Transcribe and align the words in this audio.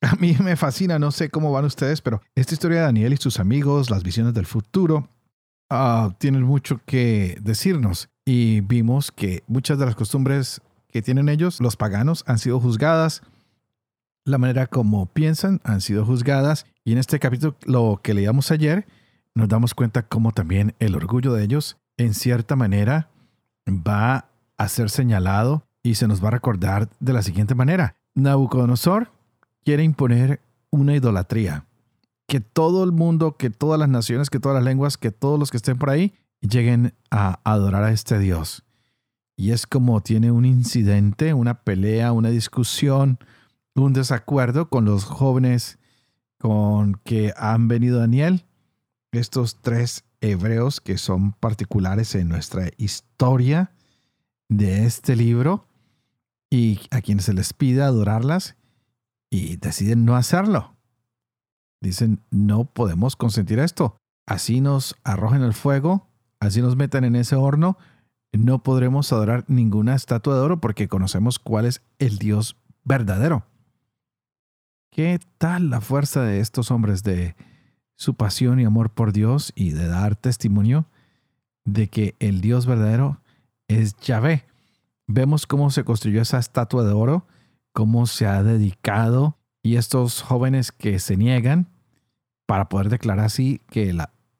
a 0.02 0.14
mí 0.16 0.36
me 0.42 0.56
fascina, 0.56 0.98
no 0.98 1.10
sé 1.10 1.30
cómo 1.30 1.52
van 1.52 1.64
ustedes, 1.64 2.00
pero 2.00 2.22
esta 2.34 2.54
historia 2.54 2.78
de 2.78 2.84
Daniel 2.84 3.12
y 3.12 3.18
sus 3.18 3.38
amigos, 3.38 3.90
las 3.90 4.02
visiones 4.02 4.32
del 4.34 4.46
futuro, 4.46 5.08
uh, 5.70 6.10
tienen 6.18 6.42
mucho 6.42 6.80
que 6.86 7.38
decirnos. 7.42 8.08
Y 8.24 8.60
vimos 8.62 9.12
que 9.12 9.42
muchas 9.46 9.78
de 9.78 9.86
las 9.86 9.96
costumbres 9.96 10.60
que 10.88 11.02
tienen 11.02 11.28
ellos, 11.28 11.60
los 11.60 11.76
paganos, 11.76 12.24
han 12.26 12.38
sido 12.38 12.60
juzgadas. 12.60 13.22
La 14.24 14.38
manera 14.38 14.66
como 14.66 15.06
piensan 15.06 15.60
han 15.64 15.80
sido 15.80 16.04
juzgadas. 16.06 16.66
Y 16.84 16.92
en 16.92 16.98
este 16.98 17.18
capítulo, 17.18 17.56
lo 17.64 18.00
que 18.02 18.14
leíamos 18.14 18.50
ayer, 18.50 18.86
nos 19.34 19.48
damos 19.48 19.74
cuenta 19.74 20.02
cómo 20.02 20.32
también 20.32 20.74
el 20.78 20.94
orgullo 20.94 21.32
de 21.32 21.44
ellos, 21.44 21.76
en 21.96 22.14
cierta 22.14 22.56
manera, 22.56 23.08
va 23.68 24.28
a 24.56 24.68
ser 24.68 24.90
señalado 24.90 25.66
y 25.82 25.94
se 25.94 26.08
nos 26.08 26.22
va 26.22 26.28
a 26.28 26.32
recordar 26.32 26.88
de 27.00 27.12
la 27.12 27.22
siguiente 27.22 27.54
manera. 27.54 27.96
Nabucodonosor 28.14 29.10
quiere 29.64 29.84
imponer 29.84 30.40
una 30.70 30.94
idolatría. 30.94 31.66
Que 32.26 32.40
todo 32.40 32.84
el 32.84 32.92
mundo, 32.92 33.36
que 33.36 33.50
todas 33.50 33.78
las 33.78 33.88
naciones, 33.88 34.30
que 34.30 34.38
todas 34.38 34.54
las 34.54 34.64
lenguas, 34.64 34.96
que 34.96 35.10
todos 35.10 35.38
los 35.38 35.50
que 35.50 35.56
estén 35.56 35.78
por 35.78 35.90
ahí 35.90 36.14
lleguen 36.40 36.94
a 37.10 37.40
adorar 37.44 37.84
a 37.84 37.92
este 37.92 38.18
Dios. 38.18 38.64
Y 39.36 39.52
es 39.52 39.66
como 39.66 40.02
tiene 40.02 40.30
un 40.30 40.44
incidente, 40.44 41.34
una 41.34 41.62
pelea, 41.62 42.12
una 42.12 42.28
discusión, 42.30 43.18
un 43.74 43.92
desacuerdo 43.92 44.68
con 44.68 44.84
los 44.84 45.04
jóvenes 45.04 45.78
con 46.38 46.94
que 47.04 47.32
han 47.36 47.68
venido 47.68 47.98
Daniel, 47.98 48.44
estos 49.12 49.56
tres 49.60 50.04
hebreos 50.20 50.80
que 50.80 50.98
son 50.98 51.32
particulares 51.32 52.14
en 52.14 52.28
nuestra 52.28 52.70
historia 52.76 53.72
de 54.48 54.84
este 54.84 55.16
libro 55.16 55.66
y 56.50 56.80
a 56.90 57.00
quienes 57.00 57.26
se 57.26 57.34
les 57.34 57.52
pide 57.52 57.82
adorarlas 57.82 58.56
y 59.30 59.56
deciden 59.56 60.04
no 60.04 60.16
hacerlo. 60.16 60.76
Dicen, 61.80 62.20
no 62.30 62.64
podemos 62.64 63.16
consentir 63.16 63.58
esto. 63.58 63.96
Así 64.26 64.60
nos 64.60 64.96
arrojen 65.02 65.42
el 65.42 65.54
fuego, 65.54 66.08
así 66.40 66.60
nos 66.60 66.76
metan 66.76 67.04
en 67.04 67.16
ese 67.16 67.36
horno, 67.36 67.78
no 68.32 68.62
podremos 68.62 69.12
adorar 69.12 69.44
ninguna 69.48 69.94
estatua 69.94 70.34
de 70.34 70.40
oro 70.40 70.60
porque 70.60 70.88
conocemos 70.88 71.38
cuál 71.38 71.66
es 71.66 71.82
el 71.98 72.18
Dios 72.18 72.56
verdadero. 72.84 73.44
¿Qué 74.92 75.20
tal 75.38 75.70
la 75.70 75.80
fuerza 75.80 76.22
de 76.22 76.40
estos 76.40 76.70
hombres 76.70 77.02
de 77.02 77.34
su 77.96 78.14
pasión 78.14 78.60
y 78.60 78.64
amor 78.64 78.90
por 78.90 79.12
Dios 79.12 79.52
y 79.54 79.70
de 79.70 79.86
dar 79.86 80.16
testimonio 80.16 80.86
de 81.64 81.88
que 81.88 82.14
el 82.18 82.40
Dios 82.40 82.66
verdadero 82.66 83.20
es 83.68 83.96
Yahvé? 83.96 84.46
Vemos 85.06 85.46
cómo 85.46 85.70
se 85.70 85.84
construyó 85.84 86.22
esa 86.22 86.38
estatua 86.38 86.84
de 86.84 86.92
oro 86.92 87.26
cómo 87.72 88.06
se 88.06 88.26
ha 88.26 88.42
dedicado 88.42 89.38
y 89.62 89.76
estos 89.76 90.22
jóvenes 90.22 90.72
que 90.72 90.98
se 90.98 91.16
niegan 91.16 91.68
para 92.46 92.68
poder 92.68 92.88
declarar 92.88 93.26
así 93.26 93.60
que 93.70 93.94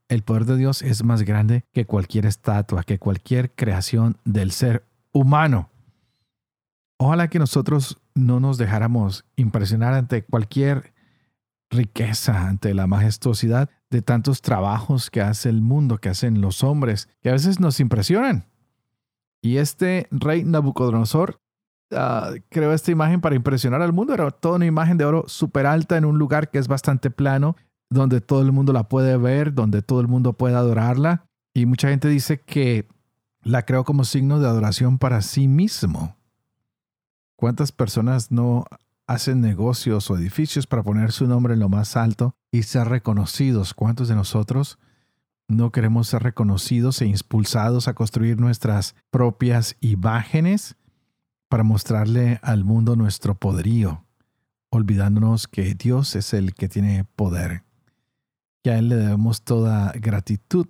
el 0.09 0.23
poder 0.23 0.45
de 0.45 0.57
Dios 0.57 0.83
es 0.83 1.05
más 1.05 1.23
grande 1.23 1.65
que 1.73 1.87
cualquier 1.87 2.27
estatua, 2.27 2.83
que 2.83 2.99
cualquier 2.99 3.53
creación 3.53 4.17
del 4.25 4.51
ser 4.51 4.85
humano. 5.13 5.71
Ojalá 6.99 7.29
que 7.29 7.39
nosotros 7.39 7.99
no 8.15 8.41
nos 8.41 8.59
dejáramos 8.59 9.25
impresionar 9.37 9.95
ante 9.95 10.25
cualquier 10.25 10.93
riqueza, 11.71 12.49
ante 12.49 12.75
la 12.75 12.87
majestuosidad 12.87 13.71
de 13.91 14.03
tantos 14.03 14.43
trabajos 14.43 15.11
que 15.11 15.21
hace 15.21 15.49
el 15.49 15.63
mundo, 15.63 15.99
que 15.99 16.09
hacen 16.09 16.41
los 16.41 16.63
hombres, 16.65 17.09
que 17.23 17.31
a 17.31 17.33
veces 17.33 17.61
nos 17.61 17.81
impresionan. 17.81 18.47
Y 19.41 19.57
este 19.57 20.09
rey 20.11 20.45
Nabucodonosor 20.45 21.41
uh, 21.93 22.39
creó 22.49 22.73
esta 22.73 22.91
imagen 22.91 23.21
para 23.21 23.35
impresionar 23.35 23.83
al 23.83 23.93
mundo. 23.93 24.15
Era 24.15 24.31
toda 24.31 24.57
una 24.57 24.67
imagen 24.67 24.97
de 24.99 25.05
oro 25.05 25.25
súper 25.27 25.67
alta 25.67 25.97
en 25.97 26.05
un 26.05 26.19
lugar 26.19 26.51
que 26.51 26.59
es 26.59 26.69
bastante 26.69 27.11
plano, 27.11 27.57
donde 27.89 28.21
todo 28.21 28.43
el 28.43 28.53
mundo 28.53 28.73
la 28.73 28.89
puede 28.89 29.17
ver, 29.17 29.55
donde 29.55 29.83
todo 29.83 30.01
el 30.01 30.09
mundo 30.09 30.33
puede 30.35 30.55
adorarla. 30.55 31.25
Y 31.55 31.67
mucha 31.67 31.89
gente 31.89 32.09
dice 32.09 32.41
que 32.41 32.89
la 33.43 33.65
creó 33.65 33.85
como 33.85 34.05
signo 34.05 34.39
de 34.39 34.49
adoración 34.49 34.99
para 34.99 35.23
sí 35.23 35.49
mismo. 35.49 36.17
¿Cuántas 37.37 37.73
personas 37.73 38.31
no 38.31 38.65
hacen 39.07 39.41
negocios 39.41 40.11
o 40.11 40.17
edificios 40.17 40.67
para 40.67 40.83
poner 40.83 41.11
su 41.11 41.27
nombre 41.27 41.55
en 41.55 41.61
lo 41.61 41.69
más 41.69 41.97
alto 41.97 42.35
y 42.53 42.63
ser 42.65 42.89
reconocidos? 42.89 43.75
¿Cuántos 43.75 44.09
de 44.09 44.15
nosotros 44.15 44.79
no 45.49 45.73
queremos 45.73 46.09
ser 46.09 46.23
reconocidos 46.23 47.03
e 47.03 47.07
impulsados 47.07 47.89
a 47.89 47.95
construir 47.95 48.39
nuestras 48.39 48.95
propias 49.11 49.77
imágenes 49.81 50.77
para 51.51 51.65
mostrarle 51.65 52.39
al 52.43 52.65
mundo 52.65 52.95
nuestro 52.95 53.35
poderío, 53.35 54.07
olvidándonos 54.71 55.49
que 55.49 55.75
Dios 55.75 56.15
es 56.15 56.33
el 56.33 56.55
que 56.55 56.69
tiene 56.69 57.05
poder. 57.17 57.65
Y 58.63 58.69
a 58.69 58.79
Él 58.79 58.89
le 58.89 58.95
debemos 58.95 59.43
toda 59.43 59.93
gratitud, 59.97 60.69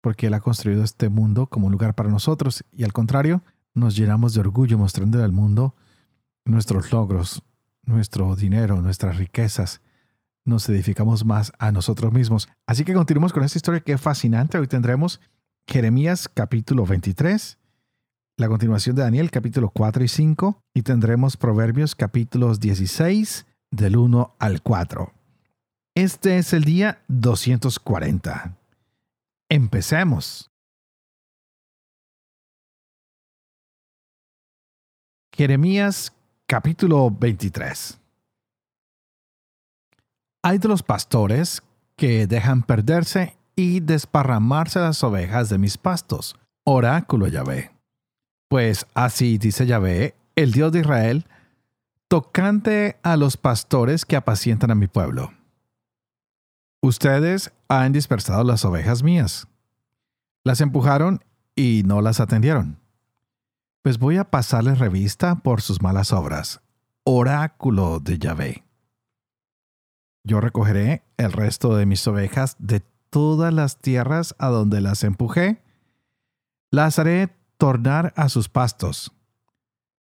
porque 0.00 0.28
Él 0.28 0.34
ha 0.34 0.40
construido 0.40 0.84
este 0.84 1.08
mundo 1.08 1.48
como 1.48 1.66
un 1.66 1.72
lugar 1.72 1.96
para 1.96 2.10
nosotros, 2.10 2.64
y 2.70 2.84
al 2.84 2.92
contrario, 2.92 3.42
nos 3.74 3.96
llenamos 3.96 4.34
de 4.34 4.40
orgullo 4.40 4.78
mostrándole 4.78 5.24
al 5.24 5.32
mundo 5.32 5.74
nuestros 6.44 6.92
logros, 6.92 7.42
nuestro 7.82 8.36
dinero, 8.36 8.80
nuestras 8.82 9.16
riquezas. 9.16 9.80
Nos 10.44 10.68
edificamos 10.68 11.24
más 11.24 11.52
a 11.58 11.72
nosotros 11.72 12.12
mismos. 12.12 12.48
Así 12.66 12.84
que 12.84 12.94
continuemos 12.94 13.32
con 13.32 13.42
esta 13.42 13.58
historia 13.58 13.80
que 13.80 13.94
es 13.94 14.00
fascinante. 14.00 14.58
Hoy 14.58 14.68
tendremos 14.68 15.20
Jeremías 15.66 16.28
capítulo 16.32 16.86
23 16.86 17.58
la 18.36 18.48
continuación 18.48 18.96
de 18.96 19.02
Daniel 19.02 19.30
capítulo 19.30 19.70
4 19.70 20.04
y 20.04 20.08
5 20.08 20.62
y 20.74 20.82
tendremos 20.82 21.36
Proverbios 21.36 21.94
capítulos 21.94 22.60
16 22.60 23.46
del 23.70 23.96
1 23.96 24.36
al 24.38 24.62
4. 24.62 25.12
Este 25.94 26.38
es 26.38 26.52
el 26.52 26.64
día 26.64 27.02
240. 27.08 28.56
Empecemos. 29.50 30.50
Jeremías 35.34 36.12
capítulo 36.46 37.10
23. 37.10 37.98
Hay 40.42 40.58
de 40.58 40.68
los 40.68 40.82
pastores 40.82 41.62
que 41.96 42.26
dejan 42.26 42.62
perderse 42.62 43.36
y 43.54 43.80
desparramarse 43.80 44.78
las 44.80 45.04
ovejas 45.04 45.50
de 45.50 45.58
mis 45.58 45.76
pastos. 45.76 46.36
Oráculo 46.64 47.28
Yahvé. 47.28 47.71
Pues 48.52 48.86
así 48.92 49.38
dice 49.38 49.64
Yahvé, 49.64 50.14
el 50.36 50.52
Dios 50.52 50.72
de 50.72 50.80
Israel, 50.80 51.26
tocante 52.06 52.98
a 53.02 53.16
los 53.16 53.38
pastores 53.38 54.04
que 54.04 54.14
apacientan 54.14 54.70
a 54.70 54.74
mi 54.74 54.88
pueblo. 54.88 55.32
Ustedes 56.82 57.50
han 57.68 57.92
dispersado 57.92 58.44
las 58.44 58.66
ovejas 58.66 59.02
mías. 59.02 59.48
Las 60.44 60.60
empujaron 60.60 61.24
y 61.56 61.80
no 61.86 62.02
las 62.02 62.20
atendieron. 62.20 62.78
Pues 63.80 63.98
voy 63.98 64.18
a 64.18 64.30
pasarles 64.30 64.78
revista 64.78 65.36
por 65.36 65.62
sus 65.62 65.80
malas 65.80 66.12
obras. 66.12 66.60
Oráculo 67.04 68.00
de 68.00 68.18
Yahvé. 68.18 68.64
Yo 70.24 70.42
recogeré 70.42 71.04
el 71.16 71.32
resto 71.32 71.74
de 71.74 71.86
mis 71.86 72.06
ovejas 72.06 72.56
de 72.58 72.82
todas 73.08 73.54
las 73.54 73.78
tierras 73.78 74.34
a 74.38 74.48
donde 74.48 74.82
las 74.82 75.04
empujé. 75.04 75.62
Las 76.70 76.98
haré 76.98 77.30
tornar 77.62 78.12
a 78.16 78.28
sus 78.28 78.48
pastos. 78.48 79.12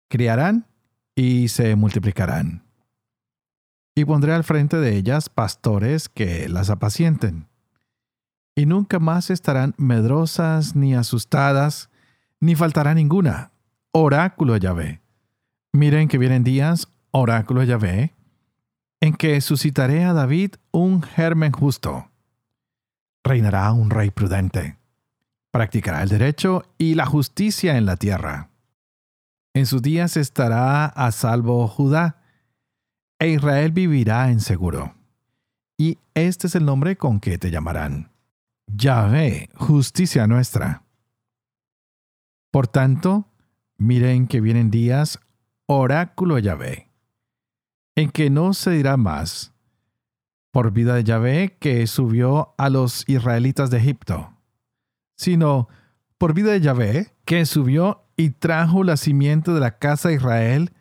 Criarán 0.09 0.69
y 1.17 1.49
se 1.49 1.75
multiplicarán. 1.75 2.63
Y 3.97 4.05
pondré 4.05 4.33
al 4.33 4.45
frente 4.45 4.77
de 4.77 4.97
ellas 4.97 5.29
pastores 5.29 6.09
que 6.09 6.49
las 6.49 6.71
apacienten. 6.71 7.49
Y 8.55 8.67
nunca 8.67 9.01
más 9.01 9.29
estarán 9.29 9.75
medrosas 9.77 10.77
ni 10.77 10.95
asustadas, 10.95 11.91
ni 12.39 12.55
faltará 12.55 12.95
ninguna. 12.95 13.51
Oráculo 13.91 14.57
Yahvé. 14.57 15.01
Miren 15.73 16.07
que 16.07 16.19
vienen 16.19 16.45
días, 16.45 16.93
oráculo 17.11 17.65
Yahvé, 17.65 18.15
en 19.01 19.15
que 19.15 19.41
suscitaré 19.41 20.05
a 20.05 20.13
David 20.13 20.55
un 20.71 21.03
germen 21.03 21.51
justo. 21.51 22.09
Reinará 23.25 23.73
un 23.73 23.91
rey 23.91 24.13
prudente 24.13 24.77
practicará 25.53 26.03
el 26.03 26.09
derecho 26.09 26.65
y 26.79 26.95
la 26.95 27.07
justicia 27.07 27.77
en 27.77 27.87
la 27.87 27.97
tierra. 27.97 28.51
En 29.55 29.67
sus 29.67 29.83
días 29.83 30.17
estará 30.17 30.87
a 30.87 31.13
salvo 31.13 31.69
Judá. 31.69 32.19
e 33.21 33.29
Israel 33.29 33.71
vivirá 33.71 34.31
en 34.31 34.41
seguro. 34.41 34.95
Y 35.79 35.99
este 36.15 36.49
es 36.49 36.55
el 36.57 36.65
nombre 36.65 36.97
con 36.97 37.21
que 37.21 37.39
te 37.39 37.51
llamarán. 37.51 38.11
Yahvé, 38.67 39.49
justicia 39.55 40.27
nuestra. 40.27 40.83
Por 42.51 42.67
tanto, 42.67 43.29
miren 43.77 44.27
que 44.27 44.41
vienen 44.41 44.71
días, 44.71 45.21
oráculo 45.67 46.39
Yahvé, 46.39 46.89
en 47.95 48.11
que 48.11 48.31
no 48.31 48.55
se 48.55 48.71
dirá 48.71 48.97
más, 48.97 49.53
por 50.51 50.73
vida 50.73 50.95
de 50.95 51.05
Yahvé 51.05 51.57
que 51.59 51.87
subió 51.87 52.55
a 52.59 52.69
los 52.69 53.09
israelitas 53.09 53.71
de 53.71 53.79
Egipto, 53.79 54.32
sino 55.23 55.69
por 56.19 56.35
vida 56.35 56.53
de 56.53 56.61
Yahvé 56.61 57.15
que 57.25 57.47
subió 57.47 58.05
y 58.17 58.31
trajo 58.31 58.85
la 58.85 58.97
simiente 58.97 59.53
de 59.53 59.61
la 59.61 59.79
casa 59.79 60.09
de 60.09 60.17
Israel 60.17 60.73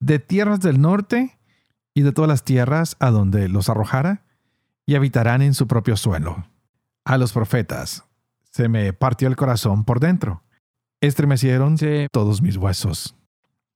de 0.00 0.18
tierras 0.18 0.60
del 0.60 0.80
norte 0.80 1.38
y 1.94 2.02
de 2.02 2.12
todas 2.12 2.28
las 2.28 2.44
tierras 2.44 2.96
a 3.00 3.10
donde 3.10 3.48
los 3.48 3.70
arrojara, 3.70 4.22
y 4.84 4.94
habitarán 4.94 5.42
en 5.42 5.54
su 5.54 5.66
propio 5.66 5.96
suelo. 5.96 6.46
A 7.04 7.18
los 7.18 7.32
profetas 7.32 8.04
se 8.52 8.68
me 8.68 8.92
partió 8.92 9.28
el 9.28 9.36
corazón 9.36 9.84
por 9.84 9.98
dentro. 9.98 10.42
Estremeciéronse 11.00 12.08
todos 12.12 12.42
mis 12.42 12.56
huesos. 12.56 13.16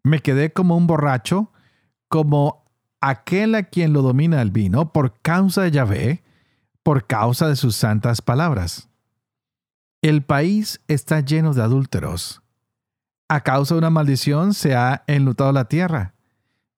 Me 0.04 0.20
quedé 0.20 0.52
como 0.52 0.76
un 0.76 0.86
borracho, 0.86 1.50
como 2.08 2.64
aquel 3.00 3.54
a 3.54 3.64
quien 3.64 3.92
lo 3.92 4.02
domina 4.02 4.42
el 4.42 4.50
vino, 4.50 4.92
por 4.92 5.20
causa 5.20 5.62
de 5.62 5.70
Yahvé, 5.70 6.22
por 6.82 7.06
causa 7.06 7.48
de 7.48 7.56
sus 7.56 7.74
santas 7.74 8.22
palabras. 8.22 8.89
El 10.02 10.22
país 10.22 10.80
está 10.88 11.20
lleno 11.20 11.52
de 11.52 11.62
adúlteros. 11.62 12.40
A 13.28 13.42
causa 13.42 13.74
de 13.74 13.78
una 13.80 13.90
maldición 13.90 14.54
se 14.54 14.74
ha 14.74 15.04
enlutado 15.06 15.52
la 15.52 15.66
tierra. 15.66 16.14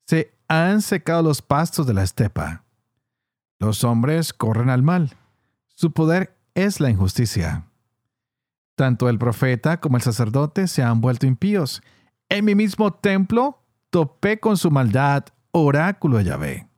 Se 0.07 0.35
han 0.49 0.83
secado 0.83 1.23
los 1.23 1.41
pastos 1.41 1.87
de 1.87 1.95
la 1.95 2.03
estepa. 2.03 2.65
Los 3.61 3.85
hombres 3.85 4.33
corren 4.33 4.71
al 4.71 4.83
mal. 4.83 5.17
Su 5.69 5.93
poder 5.93 6.37
es 6.55 6.81
la 6.81 6.91
injusticia. 6.91 7.67
Tanto 8.75 9.09
el 9.09 9.19
profeta 9.19 9.81
como 9.81 9.97
el 9.97 10.03
sacerdote 10.03 10.67
se 10.67 10.83
han 10.83 11.01
vuelto 11.01 11.27
impíos. 11.27 11.81
En 12.29 12.45
mi 12.45 12.57
mismo 12.57 12.93
templo 12.93 13.63
topé 13.91 14.41
con 14.41 14.57
su 14.57 14.73
maldad, 14.73 15.27
oráculo 15.53 16.19
de 16.19 16.25
Yahvé. 16.25 16.69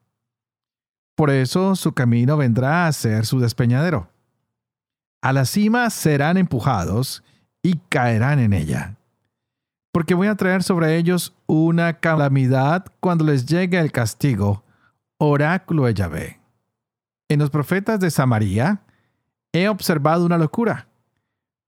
Por 1.14 1.30
eso 1.30 1.74
su 1.74 1.94
camino 1.94 2.36
vendrá 2.36 2.86
a 2.86 2.92
ser 2.92 3.24
su 3.24 3.40
despeñadero. 3.40 4.13
A 5.24 5.32
la 5.32 5.46
cima 5.46 5.88
serán 5.88 6.36
empujados 6.36 7.24
y 7.62 7.78
caerán 7.88 8.40
en 8.40 8.52
ella. 8.52 8.96
Porque 9.90 10.12
voy 10.12 10.28
a 10.28 10.34
traer 10.34 10.62
sobre 10.62 10.98
ellos 10.98 11.34
una 11.46 11.94
calamidad 11.94 12.84
cuando 13.00 13.24
les 13.24 13.46
llegue 13.46 13.78
el 13.78 13.90
castigo, 13.90 14.64
oráculo 15.16 15.86
de 15.86 15.94
Yahvé. 15.94 16.40
En 17.30 17.38
los 17.38 17.48
profetas 17.48 18.00
de 18.00 18.10
Samaria 18.10 18.82
he 19.54 19.66
observado 19.68 20.26
una 20.26 20.36
locura. 20.36 20.88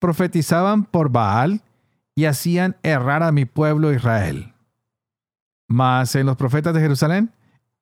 Profetizaban 0.01 0.85
por 0.85 1.09
Baal 1.09 1.63
y 2.15 2.27
hacían 2.27 2.77
errar 2.83 3.23
a 3.23 3.33
mi 3.33 3.47
pueblo 3.47 3.91
Israel. 3.91 4.53
Mas 5.67 6.15
en 6.15 6.27
los 6.27 6.37
profetas 6.37 6.75
de 6.75 6.81
Jerusalén 6.81 7.33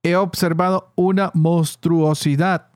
he 0.05 0.15
observado 0.15 0.93
una 0.95 1.33
monstruosidad, 1.35 2.69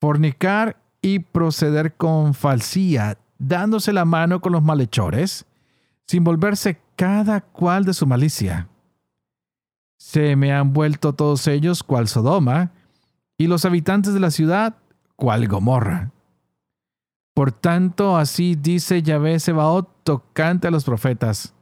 fornicar 0.00 0.85
y 1.06 1.20
proceder 1.20 1.94
con 1.94 2.34
falsía, 2.34 3.16
dándose 3.38 3.92
la 3.92 4.04
mano 4.04 4.40
con 4.40 4.50
los 4.50 4.64
malhechores, 4.64 5.46
sin 6.04 6.24
volverse 6.24 6.80
cada 6.96 7.42
cual 7.42 7.84
de 7.84 7.94
su 7.94 8.08
malicia. 8.08 8.68
Se 9.98 10.34
me 10.34 10.52
han 10.52 10.72
vuelto 10.72 11.12
todos 11.12 11.46
ellos 11.46 11.84
cual 11.84 12.08
Sodoma, 12.08 12.72
y 13.38 13.46
los 13.46 13.64
habitantes 13.64 14.14
de 14.14 14.20
la 14.20 14.32
ciudad 14.32 14.78
cual 15.14 15.46
Gomorra. 15.46 16.10
Por 17.34 17.52
tanto, 17.52 18.16
así 18.16 18.56
dice 18.56 19.00
Yahvé 19.00 19.38
Sebaot 19.38 19.88
tocante 20.02 20.66
a 20.66 20.72
los 20.72 20.84
profetas. 20.84 21.54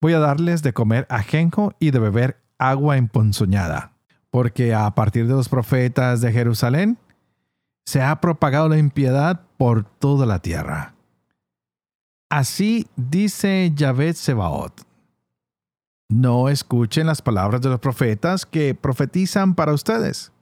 Voy 0.00 0.14
a 0.14 0.18
darles 0.18 0.64
de 0.64 0.72
comer 0.72 1.06
ajenjo 1.10 1.74
y 1.78 1.92
de 1.92 2.00
beber 2.00 2.40
agua 2.58 2.96
emponzoñada, 2.96 3.92
porque 4.30 4.74
a 4.74 4.90
partir 4.96 5.28
de 5.28 5.34
los 5.34 5.48
profetas 5.48 6.20
de 6.20 6.32
Jerusalén 6.32 6.98
se 7.90 8.02
ha 8.02 8.20
propagado 8.20 8.68
la 8.68 8.78
impiedad 8.78 9.42
por 9.56 9.84
toda 9.84 10.26
la 10.26 10.38
tierra. 10.38 10.94
Así 12.30 12.86
dice 12.96 13.72
Yahvé 13.74 14.12
Sebaot. 14.14 14.86
No 16.08 16.48
escuchen 16.48 17.06
las 17.06 17.22
palabras 17.22 17.60
de 17.60 17.68
los 17.68 17.80
profetas 17.80 18.46
que 18.46 18.74
profetizan 18.74 19.54
para 19.54 19.72
ustedes. 19.72 20.32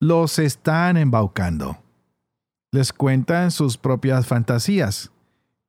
Los 0.00 0.38
están 0.38 0.96
embaucando 0.96 1.82
les 2.72 2.94
cuentan 2.94 3.50
sus 3.50 3.76
propias 3.76 4.26
fantasías, 4.26 5.12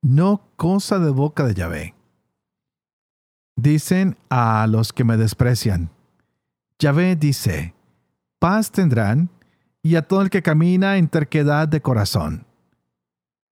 no 0.00 0.40
cosa 0.56 0.98
de 0.98 1.10
boca 1.10 1.44
de 1.44 1.54
Yahvé. 1.54 1.94
Dicen 3.56 4.16
a 4.30 4.66
los 4.66 4.92
que 4.94 5.04
me 5.04 5.18
desprecian, 5.18 5.90
Yahvé 6.78 7.14
dice, 7.14 7.74
paz 8.38 8.72
tendrán 8.72 9.28
y 9.84 9.96
a 9.96 10.02
todo 10.02 10.22
el 10.22 10.30
que 10.30 10.42
camina 10.42 10.96
en 10.96 11.08
terquedad 11.08 11.68
de 11.68 11.82
corazón. 11.82 12.46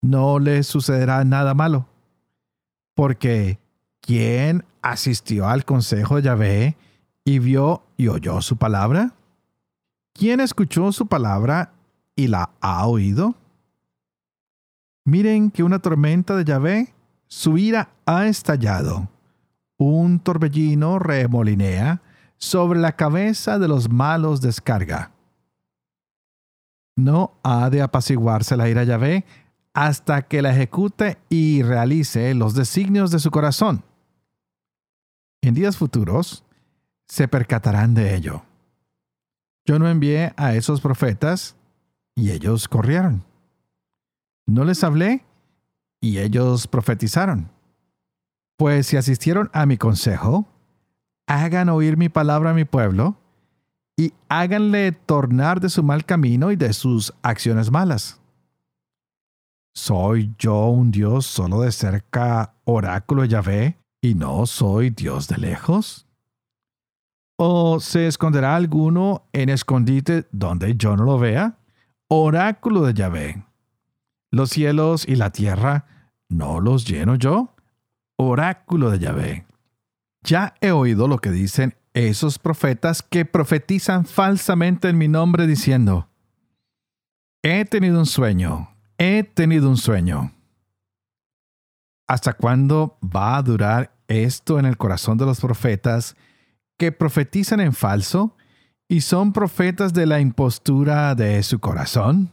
No 0.01 0.39
le 0.39 0.63
sucederá 0.63 1.23
nada 1.25 1.53
malo, 1.53 1.87
porque 2.95 3.61
¿quién 4.01 4.65
asistió 4.81 5.47
al 5.47 5.67
consejo 5.67 6.17
de 6.17 6.23
Yahvé 6.23 6.77
y 7.23 7.39
vio 7.39 7.83
y 7.99 8.09
oyó 8.09 8.41
su 8.41 8.57
palabra? 8.57 9.13
¿Quién 10.15 10.41
escuchó 10.41 10.91
su 10.91 11.07
palabra 11.07 11.75
y 12.17 12.29
la 12.29 12.51
ha 12.63 12.87
oído? 12.87 13.35
Miren 15.05 15.51
que 15.51 15.63
una 15.63 15.81
tormenta 15.81 16.35
de 16.35 16.45
Yahvé, 16.45 16.95
su 17.29 17.59
ira 17.59 17.91
ha 18.07 18.27
estallado. 18.27 19.07
Un 19.77 20.19
torbellino 20.19 20.99
remolinea 20.99 22.01
sobre 22.39 22.81
la 22.81 22.97
cabeza 22.97 23.59
de 23.59 23.69
los 23.69 23.91
malos 23.91 24.41
descarga. 24.41 25.12
No 26.97 27.39
ha 27.43 27.71
de 27.71 27.83
apaciguarse 27.83 28.57
la 28.57 28.69
ira 28.69 28.85
Yahvé 28.85 29.25
hasta 29.75 30.23
que 30.23 30.43
la 30.43 30.51
ejecute 30.51 31.19
y 31.29 31.63
realice 31.63 32.35
los 32.35 32.55
designios 32.55 33.11
de 33.11 33.19
su 33.19 33.31
corazón. 33.31 33.85
En 35.41 35.55
días 35.55 35.77
futuros 35.77 36.45
se 37.09 37.29
percatarán 37.29 37.95
de 37.95 38.15
ello. 38.15 38.43
Yo 39.65 39.79
no 39.79 39.89
envié 39.89 40.35
a 40.37 40.55
esos 40.55 40.81
profetas 40.81 41.57
y 42.15 42.31
ellos 42.31 42.69
corrieron. 42.69 43.25
No 44.47 44.65
les 44.65 44.85
hablé 44.85 45.25
y 46.01 46.19
ellos 46.19 46.67
profetizaron. 46.67 47.51
Pues 48.57 48.89
si 48.89 48.97
asistieron 48.97 49.51
a 49.53 49.67
mi 49.67 49.79
consejo, 49.79 50.47
hagan 51.27 51.69
oír 51.69 51.97
mi 51.97 52.09
palabra 52.09 52.51
a 52.51 52.55
mi 52.55 52.65
pueblo 52.65 53.17
y 54.03 54.15
háganle 54.29 54.91
tornar 54.91 55.61
de 55.61 55.69
su 55.69 55.85
mal 55.85 56.05
camino 56.05 56.51
y 56.51 56.57
de 56.57 56.73
sus 56.73 57.15
acciones 57.23 57.71
malas. 57.71 58.21
¿Soy 59.77 60.35
yo 60.39 60.67
un 60.67 60.91
Dios 60.91 61.25
solo 61.25 61.61
de 61.61 61.71
cerca, 61.71 62.55
oráculo 62.65 63.25
Yahvé, 63.25 63.79
y 64.03 64.17
no 64.17 64.47
soy 64.47 64.91
Dios 64.91 65.29
de 65.29 65.39
lejos? 65.39 66.09
¿O 67.39 67.79
se 67.79 68.09
esconderá 68.09 68.57
alguno 68.57 69.29
en 69.33 69.51
escondite 69.51 70.27
donde 70.33 70.75
yo 70.77 70.97
no 70.97 71.05
lo 71.05 71.19
vea? 71.21 71.59
Oráculo 72.09 72.83
de 72.83 72.95
Yahvé. 72.95 73.45
Los 74.33 74.51
cielos 74.51 75.07
y 75.07 75.15
la 75.15 75.31
tierra, 75.31 75.87
¿no 76.29 76.61
los 76.61 76.87
lleno 76.89 77.15
yo? 77.15 77.55
Oráculo 78.17 78.91
de 78.91 78.99
Yahvé. 78.99 79.47
Ya 80.25 80.55
he 80.61 80.73
oído 80.73 81.07
lo 81.07 81.19
que 81.19 81.31
dicen 81.31 81.77
esos 81.95 82.39
profetas 82.39 83.03
que 83.03 83.25
profetizan 83.25 84.07
falsamente 84.07 84.89
en 84.89 84.99
mi 84.99 85.09
nombre 85.09 85.47
diciendo, 85.47 86.09
he 87.43 87.65
tenido 87.65 87.99
un 87.99 88.07
sueño, 88.07 88.75
he 88.99 89.25
tenido 89.25 89.69
un 89.69 89.77
sueño. 89.77 90.33
¿Hasta 92.09 92.33
cuándo 92.33 92.99
va 93.03 93.37
a 93.37 93.43
durar 93.43 93.95
esto 94.09 94.59
en 94.59 94.67
el 94.67 94.77
corazón 94.77 95.19
de 95.19 95.27
los 95.27 95.41
profetas 95.41 96.17
que 96.79 96.93
profetizan 96.93 97.61
en 97.61 97.73
falso 97.73 98.37
y 98.89 99.01
son 99.01 99.33
profetas 99.33 99.93
de 99.95 100.07
la 100.07 100.21
impostura 100.21 101.15
de 101.15 101.43
su 101.43 101.61
corazón? 101.61 102.33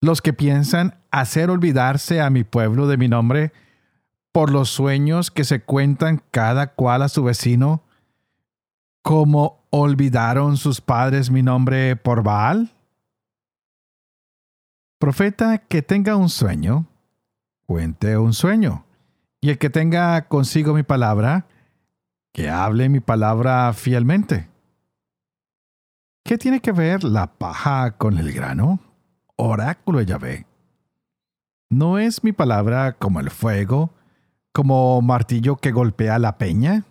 los 0.00 0.22
que 0.22 0.32
piensan 0.32 0.94
hacer 1.10 1.50
olvidarse 1.50 2.20
a 2.20 2.30
mi 2.30 2.44
pueblo 2.44 2.86
de 2.86 2.96
mi 2.96 3.08
nombre 3.08 3.52
por 4.32 4.50
los 4.50 4.70
sueños 4.70 5.30
que 5.30 5.44
se 5.44 5.62
cuentan 5.62 6.22
cada 6.30 6.74
cual 6.74 7.02
a 7.02 7.08
su 7.08 7.24
vecino, 7.24 7.82
como 9.02 9.64
olvidaron 9.70 10.56
sus 10.56 10.80
padres 10.80 11.30
mi 11.30 11.42
nombre 11.42 11.96
por 11.96 12.22
Baal? 12.22 12.70
Profeta 14.98 15.58
que 15.58 15.82
tenga 15.82 16.16
un 16.16 16.28
sueño, 16.28 16.86
cuente 17.66 18.18
un 18.18 18.32
sueño, 18.32 18.84
y 19.40 19.50
el 19.50 19.58
que 19.58 19.70
tenga 19.70 20.28
consigo 20.28 20.74
mi 20.74 20.82
palabra, 20.82 21.46
que 22.32 22.50
hable 22.50 22.88
mi 22.88 23.00
palabra 23.00 23.72
fielmente. 23.72 24.48
¿Qué 26.24 26.36
tiene 26.36 26.60
que 26.60 26.72
ver 26.72 27.04
la 27.04 27.26
paja 27.26 27.96
con 27.96 28.18
el 28.18 28.32
grano? 28.32 28.80
Oráculo 29.36 30.00
de 30.00 30.06
Yahvé. 30.06 30.46
¿No 31.70 31.98
es 31.98 32.24
mi 32.24 32.32
palabra 32.32 32.92
como 32.92 33.20
el 33.20 33.30
fuego, 33.30 33.94
como 34.58 35.00
martillo 35.02 35.54
que 35.54 35.70
golpea 35.70 36.18
la 36.18 36.36
peña? 36.36 36.82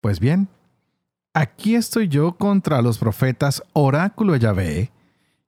Pues 0.00 0.20
bien, 0.20 0.46
aquí 1.34 1.74
estoy 1.74 2.06
yo 2.06 2.36
contra 2.36 2.82
los 2.82 2.98
profetas 2.98 3.64
oráculo 3.72 4.36
Yahvé, 4.36 4.92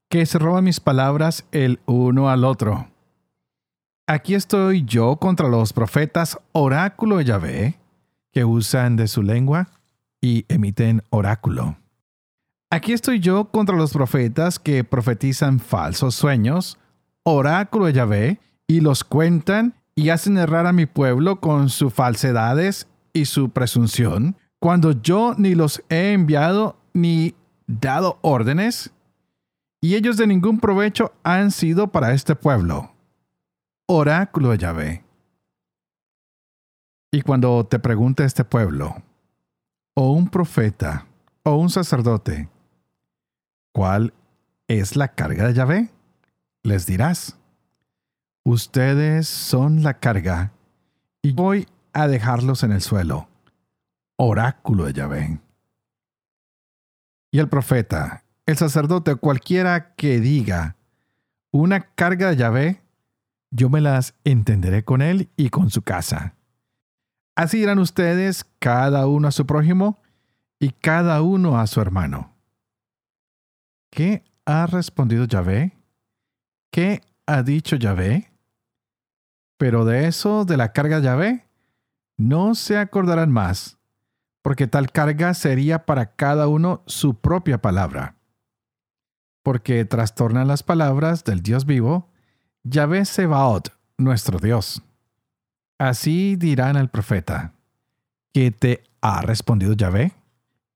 que 0.09 0.27
se 0.27 0.41
roban 0.41 0.65
mis 0.65 0.81
palabras 0.81 1.47
el 1.53 1.79
uno 1.87 2.31
al 2.31 2.45
otro. 2.45 2.89
Aquí 4.09 4.35
estoy 4.35 4.83
yo 4.83 5.19
contra 5.19 5.47
los 5.47 5.73
profetas 5.73 6.37
oráculo 6.51 7.21
Yahvé, 7.21 7.79
que 8.33 8.45
usan 8.45 8.97
de 8.97 9.07
su 9.07 9.23
lengua 9.23 9.69
y 10.21 10.47
emiten 10.49 11.05
oráculo. 11.11 11.77
Aquí 12.71 12.93
estoy 12.93 13.21
yo 13.21 13.53
contra 13.53 13.77
los 13.77 13.93
profetas 13.93 14.59
que 14.59 14.83
profetizan 14.83 15.61
falsos 15.61 16.17
sueños, 16.17 16.77
oráculo 17.23 17.87
de 17.87 17.93
Yahvé, 17.93 18.41
y 18.67 18.81
los 18.81 19.05
cuentan 19.05 19.75
y 19.95 20.11
hacen 20.11 20.37
errar 20.37 20.67
a 20.67 20.73
mi 20.73 20.87
pueblo 20.87 21.41
con 21.41 21.69
sus 21.69 21.93
falsedades 21.93 22.89
y 23.13 23.27
su 23.27 23.51
presunción, 23.51 24.37
cuando 24.59 24.93
yo 24.93 25.35
ni 25.37 25.55
los 25.55 25.83
he 25.89 26.13
enviado 26.13 26.77
ni 26.93 27.35
dado 27.67 28.19
órdenes, 28.23 28.93
y 29.81 29.95
ellos 29.95 30.17
de 30.17 30.27
ningún 30.27 30.61
provecho 30.61 31.13
han 31.23 31.51
sido 31.51 31.89
para 31.89 32.13
este 32.13 32.35
pueblo. 32.35 32.93
Oráculo 33.87 34.51
de 34.51 34.59
Yahvé. 34.59 35.05
Y 37.13 37.21
cuando 37.21 37.65
te 37.67 37.79
pregunte 37.79 38.25
este 38.25 38.45
pueblo, 38.45 38.97
o 39.95 40.11
un 40.13 40.29
profeta, 40.29 41.07
o 41.45 41.57
un 41.57 41.71
sacerdote, 41.71 42.49
¿cuál 43.73 44.15
es 44.67 44.97
la 44.97 45.09
carga 45.09 45.47
de 45.47 45.55
Yahvé? 45.55 45.91
Les 46.63 46.87
dirás, 46.87 47.39
ustedes 48.45 49.27
son 49.27 49.83
la 49.83 49.95
carga, 49.95 50.53
y 51.23 51.33
voy 51.33 51.67
a 51.93 52.07
dejarlos 52.07 52.63
en 52.63 52.73
el 52.73 52.81
suelo. 52.81 53.29
Oráculo 54.17 54.85
de 54.85 54.93
Yahvé. 54.93 55.41
Y 57.33 57.39
el 57.41 57.49
profeta, 57.49 58.25
el 58.47 58.57
sacerdote, 58.57 59.17
cualquiera 59.17 59.95
que 59.95 60.21
diga 60.21 60.77
una 61.51 61.81
carga 61.81 62.31
de 62.31 62.37
Yahvé, 62.37 62.83
yo 63.51 63.69
me 63.69 63.81
las 63.81 64.15
entenderé 64.25 64.85
con 64.85 65.03
él 65.03 65.31
y 65.37 65.51
con 65.51 65.71
su 65.71 65.83
casa 65.83 66.35
Así 67.37 67.59
irán 67.59 67.81
ustedes 67.81 68.45
cada 68.61 69.09
uno 69.09 69.29
a 69.29 69.33
su 69.33 69.45
prójimo 69.45 69.99
y 70.61 70.71
cada 70.71 71.21
uno 71.23 71.59
a 71.59 71.67
su 71.67 71.81
hermano. 71.81 72.33
¿Qué 73.91 74.23
ha 74.45 74.67
respondido 74.67 75.25
Yahvé? 75.25 75.73
¿Qué 76.71 77.01
ha 77.27 77.43
dicho 77.43 77.77
Yahvé? 77.77 78.31
Pero 79.57 79.85
de 79.85 80.07
eso, 80.07 80.45
de 80.45 80.57
la 80.57 80.73
carga 80.73 80.99
Yahvé, 80.99 81.45
no 82.17 82.55
se 82.55 82.79
acordarán 82.79 83.31
más, 83.31 83.79
porque 84.43 84.67
tal 84.67 84.91
carga 84.91 85.35
sería 85.35 85.87
para 85.87 86.15
cada 86.15 86.49
uno 86.49 86.83
su 86.87 87.15
propia 87.15 87.61
palabra. 87.61 88.17
Porque 89.43 89.85
trastornan 89.85 90.49
las 90.49 90.63
palabras 90.63 91.25
del 91.25 91.43
Dios 91.43 91.67
vivo, 91.67 92.09
Yahvé 92.63 93.05
Sebaot, 93.05 93.73
nuestro 93.99 94.39
Dios. 94.39 94.83
Así 95.79 96.37
dirán 96.37 96.77
al 96.77 96.89
profeta, 96.91 97.53
¿qué 98.33 98.51
te 98.51 98.85
ha 99.01 99.21
respondido 99.23 99.75
Yahvé? 99.75 100.13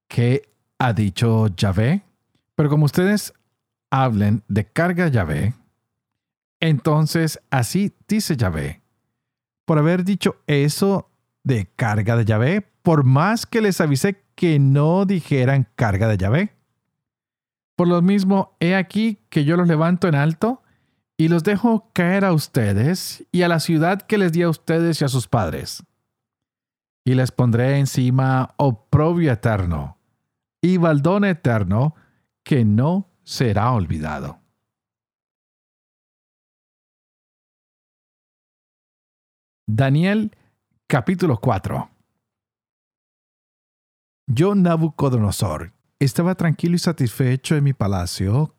¿Qué 0.08 0.42
ha 0.78 0.92
dicho 0.92 1.49
Yahvé? 1.49 2.02
Pero 2.54 2.68
como 2.68 2.85
ustedes 2.85 3.32
hablen 3.90 4.42
de 4.49 4.64
carga 4.66 5.08
Yahvé, 5.08 5.54
entonces 6.60 7.40
así 7.50 7.94
dice 8.08 8.36
Yahvé. 8.36 8.82
Por 9.64 9.78
haber 9.78 10.04
dicho 10.04 10.36
eso 10.46 11.10
de 11.44 11.66
carga 11.76 12.16
de 12.16 12.24
Yahvé, 12.24 12.66
por 12.82 13.04
más 13.04 13.46
que 13.46 13.60
les 13.60 13.80
avisé 13.80 14.24
que 14.34 14.58
no 14.58 15.04
dijeran 15.04 15.68
carga 15.74 16.08
de 16.08 16.16
Yahvé. 16.16 16.54
Por 17.76 17.88
lo 17.88 18.02
mismo, 18.02 18.56
he 18.60 18.74
aquí 18.74 19.20
que 19.28 19.44
yo 19.44 19.56
los 19.56 19.68
levanto 19.68 20.08
en 20.08 20.14
alto 20.14 20.62
y 21.16 21.28
los 21.28 21.44
dejo 21.44 21.90
caer 21.92 22.24
a 22.24 22.32
ustedes 22.32 23.24
y 23.30 23.42
a 23.42 23.48
la 23.48 23.60
ciudad 23.60 24.02
que 24.02 24.18
les 24.18 24.32
di 24.32 24.42
a 24.42 24.48
ustedes 24.48 25.00
y 25.00 25.04
a 25.04 25.08
sus 25.08 25.26
padres. 25.26 25.84
Y 27.04 27.14
les 27.14 27.32
pondré 27.32 27.78
encima 27.78 28.54
oprobio 28.56 29.32
eterno 29.32 29.98
y 30.60 30.76
baldón 30.76 31.24
eterno 31.24 31.94
que 32.42 32.64
no 32.64 33.10
será 33.24 33.72
olvidado. 33.72 34.38
Daniel 39.70 40.34
capítulo 40.87 41.38
4 41.38 41.90
Yo, 44.26 44.54
Nabucodonosor, 44.54 45.75
estaba 45.98 46.37
tranquilo 46.37 46.76
y 46.76 46.78
satisfecho 46.78 47.54
en 47.54 47.64
mi 47.64 47.75
palacio 47.75 48.56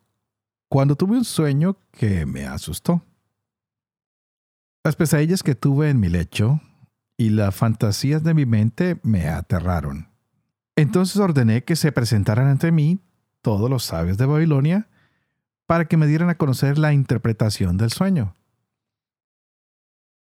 cuando 0.70 0.96
tuve 0.96 1.18
un 1.18 1.26
sueño 1.26 1.78
que 1.90 2.28
me 2.28 2.46
asustó. 2.46 3.04
Las 4.84 4.96
pesadillas 4.96 5.42
que 5.42 5.56
tuve 5.56 5.90
en 5.90 6.00
mi 6.00 6.10
lecho 6.10 6.62
y 7.18 7.32
las 7.32 7.56
fantasías 7.56 8.24
de 8.24 8.36
mi 8.36 8.46
mente 8.46 9.00
me 9.02 9.30
aterraron. 9.30 10.10
Entonces 10.76 11.18
ordené 11.18 11.64
que 11.64 11.76
se 11.76 11.92
presentaran 11.92 12.46
ante 12.46 12.72
mí 12.72 13.00
todos 13.42 13.68
los 13.68 13.84
sabios 13.84 14.20
de 14.20 14.28
Babilonia 14.28 14.88
para 15.66 15.86
que 15.86 15.98
me 15.98 16.06
dieran 16.06 16.30
a 16.30 16.38
conocer 16.38 16.78
la 16.78 16.94
interpretación 16.94 17.78
del 17.78 17.90
sueño. 17.90 18.36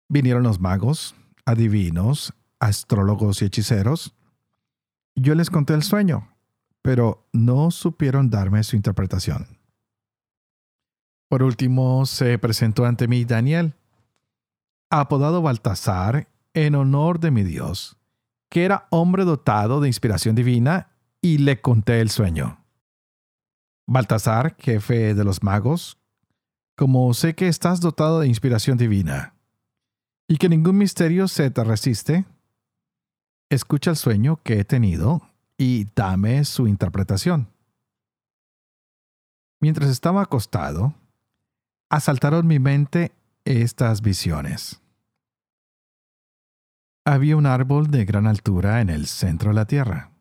Vinieron 0.10 0.44
los 0.44 0.60
magos, 0.60 1.16
adivinos, 1.46 2.34
astrólogos 2.60 3.42
y 3.42 3.46
hechiceros. 3.46 4.16
Yo 5.16 5.36
les 5.36 5.50
conté 5.50 5.74
el 5.74 5.84
sueño, 5.84 6.30
pero 6.82 7.28
no 7.34 7.72
supieron 7.72 8.30
darme 8.30 8.64
su 8.64 8.76
interpretación. 8.76 9.48
Por 11.30 11.42
último, 11.42 12.06
se 12.06 12.38
presentó 12.38 12.86
ante 12.86 13.08
mí 13.08 13.26
Daniel, 13.26 13.74
apodado 14.90 15.42
Baltasar, 15.42 16.28
en 16.54 16.76
honor 16.76 17.20
de 17.20 17.32
mi 17.32 17.44
Dios, 17.44 17.98
que 18.50 18.64
era 18.64 18.88
hombre 18.92 19.26
dotado 19.26 19.82
de 19.82 19.88
inspiración 19.88 20.36
divina, 20.36 20.92
y 21.22 21.40
le 21.40 21.60
conté 21.60 22.02
el 22.02 22.10
sueño. 22.10 22.64
Baltasar, 23.88 24.56
jefe 24.60 25.14
de 25.14 25.24
los 25.24 25.44
magos, 25.44 25.98
como 26.78 27.14
sé 27.14 27.36
que 27.36 27.48
estás 27.48 27.82
dotado 27.82 28.20
de 28.20 28.28
inspiración 28.28 28.78
divina, 28.78 29.35
y 30.28 30.38
que 30.38 30.50
ningún 30.50 30.78
misterio 30.78 31.28
se 31.28 31.52
te 31.52 31.64
resiste, 31.64 32.26
escucha 33.50 33.92
el 33.92 33.98
sueño 33.98 34.38
que 34.44 34.60
he 34.60 34.66
tenido 34.66 35.22
y 35.58 35.86
dame 35.96 36.44
su 36.46 36.68
interpretación. 36.68 37.50
Mientras 39.62 39.90
estaba 39.90 40.24
acostado, 40.24 40.94
asaltaron 41.90 42.48
mi 42.48 42.60
mente 42.60 43.12
estas 43.46 44.02
visiones. 44.02 44.82
Había 47.06 47.38
un 47.38 47.46
árbol 47.46 47.92
de 47.92 48.04
gran 48.06 48.26
altura 48.26 48.82
en 48.82 48.90
el 48.90 49.06
centro 49.06 49.52
de 49.52 49.56
la 49.56 49.66
tierra. 49.66 50.12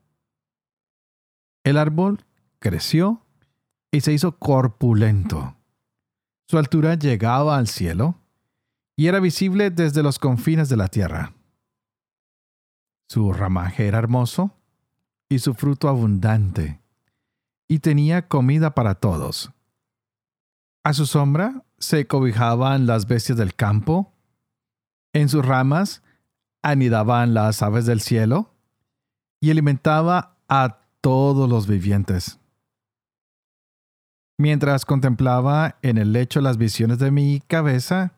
El 1.65 1.79
árbol 1.79 2.25
creció 2.59 3.23
y 3.91 4.03
se 4.03 4.13
hizo 4.13 4.39
corpulento. 4.39 5.57
Su 6.47 6.59
altura 6.59 6.95
llegaba 6.95 7.57
al 7.57 7.69
cielo 7.69 8.17
y 8.97 9.07
era 9.09 9.21
visible 9.21 9.71
desde 9.71 10.03
los 10.03 10.19
confines 10.19 10.69
de 10.69 10.77
la 10.77 10.89
tierra. 10.89 11.33
Su 13.09 13.33
ramaje 13.33 13.87
era 13.87 13.99
hermoso 13.99 14.53
y 15.29 15.39
su 15.39 15.55
fruto 15.55 15.89
abundante, 15.89 16.81
y 17.69 17.81
tenía 17.81 18.29
comida 18.29 18.75
para 18.75 18.95
todos. 18.95 19.53
A 20.85 20.93
su 20.93 21.07
sombra 21.07 21.65
se 21.79 22.07
cobijaban 22.07 22.87
las 22.87 23.07
bestias 23.07 23.39
del 23.39 23.55
campo, 23.55 24.13
en 25.13 25.29
sus 25.29 25.45
ramas 25.45 26.03
anidaban 26.63 27.35
las 27.35 27.63
aves 27.63 27.87
del 27.87 28.01
cielo, 28.01 28.55
y 29.41 29.51
alimentaba 29.51 30.39
a 30.49 30.79
todos 31.01 31.49
los 31.49 31.67
vivientes. 31.67 32.39
Mientras 34.39 34.85
contemplaba 34.85 35.77
en 35.83 35.99
el 35.99 36.13
lecho 36.13 36.41
las 36.41 36.57
visiones 36.57 36.99
de 36.99 37.11
mi 37.11 37.41
cabeza, 37.41 38.15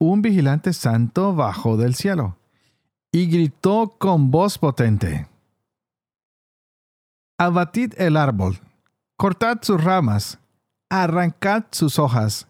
un 0.00 0.22
vigilante 0.22 0.72
santo 0.72 1.34
bajó 1.34 1.76
del 1.76 1.94
cielo 1.94 2.38
y 3.12 3.26
gritó 3.26 3.96
con 3.98 4.30
voz 4.30 4.56
potente. 4.56 5.28
Abatid 7.38 7.92
el 7.98 8.16
árbol, 8.16 8.58
cortad 9.16 9.58
sus 9.60 9.82
ramas, 9.82 10.38
arrancad 10.88 11.64
sus 11.70 11.98
hojas, 11.98 12.48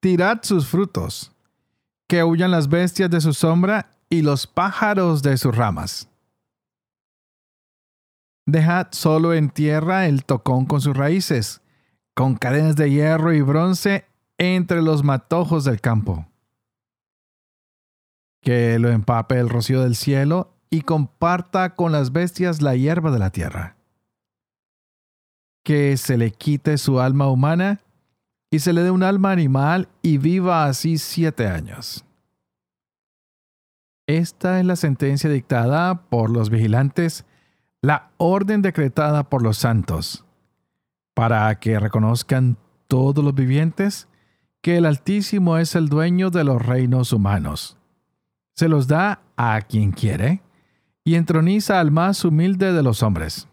tirad 0.00 0.40
sus 0.42 0.66
frutos, 0.66 1.32
que 2.08 2.24
huyan 2.24 2.50
las 2.50 2.68
bestias 2.68 3.10
de 3.10 3.20
su 3.20 3.32
sombra 3.32 3.90
y 4.10 4.22
los 4.22 4.48
pájaros 4.48 5.22
de 5.22 5.36
sus 5.36 5.54
ramas. 5.54 6.08
Dejad 8.44 8.88
solo 8.90 9.34
en 9.34 9.50
tierra 9.50 10.06
el 10.06 10.24
tocón 10.24 10.66
con 10.66 10.80
sus 10.80 10.96
raíces, 10.96 11.60
con 12.14 12.34
cadenas 12.34 12.74
de 12.74 12.90
hierro 12.90 13.32
y 13.32 13.42
bronce 13.42 14.06
entre 14.38 14.82
los 14.82 15.04
matojos 15.04 15.64
del 15.64 15.80
campo. 15.80 16.26
Que 18.40 18.78
lo 18.78 18.88
empape 18.90 19.38
el 19.38 19.48
rocío 19.48 19.82
del 19.82 19.96
cielo 19.96 20.54
y 20.70 20.82
comparta 20.82 21.74
con 21.74 21.92
las 21.92 22.12
bestias 22.12 22.62
la 22.62 22.76
hierba 22.76 23.10
de 23.10 23.18
la 23.18 23.30
tierra. 23.30 23.76
Que 25.64 25.96
se 25.96 26.16
le 26.16 26.30
quite 26.30 26.78
su 26.78 27.00
alma 27.00 27.28
humana 27.28 27.80
y 28.50 28.60
se 28.60 28.72
le 28.72 28.82
dé 28.82 28.90
un 28.90 29.02
alma 29.02 29.32
animal 29.32 29.88
y 30.02 30.18
viva 30.18 30.64
así 30.64 30.98
siete 30.98 31.46
años. 31.46 32.04
Esta 34.06 34.58
es 34.58 34.64
la 34.64 34.76
sentencia 34.76 35.28
dictada 35.28 36.08
por 36.08 36.30
los 36.30 36.48
vigilantes, 36.48 37.26
la 37.82 38.10
orden 38.16 38.62
decretada 38.62 39.28
por 39.28 39.42
los 39.42 39.58
santos, 39.58 40.24
para 41.14 41.54
que 41.60 41.78
reconozcan 41.78 42.56
todos 42.86 43.22
los 43.22 43.34
vivientes 43.34 44.08
que 44.62 44.78
el 44.78 44.86
Altísimo 44.86 45.58
es 45.58 45.74
el 45.74 45.88
dueño 45.88 46.30
de 46.30 46.44
los 46.44 46.64
reinos 46.64 47.12
humanos. 47.12 47.77
Se 48.58 48.66
los 48.66 48.88
da 48.88 49.22
a 49.36 49.60
quien 49.60 49.92
quiere 49.92 50.42
y 51.04 51.14
entroniza 51.14 51.78
al 51.78 51.92
más 51.92 52.24
humilde 52.24 52.72
de 52.72 52.82
los 52.82 53.04
hombres. 53.04 53.46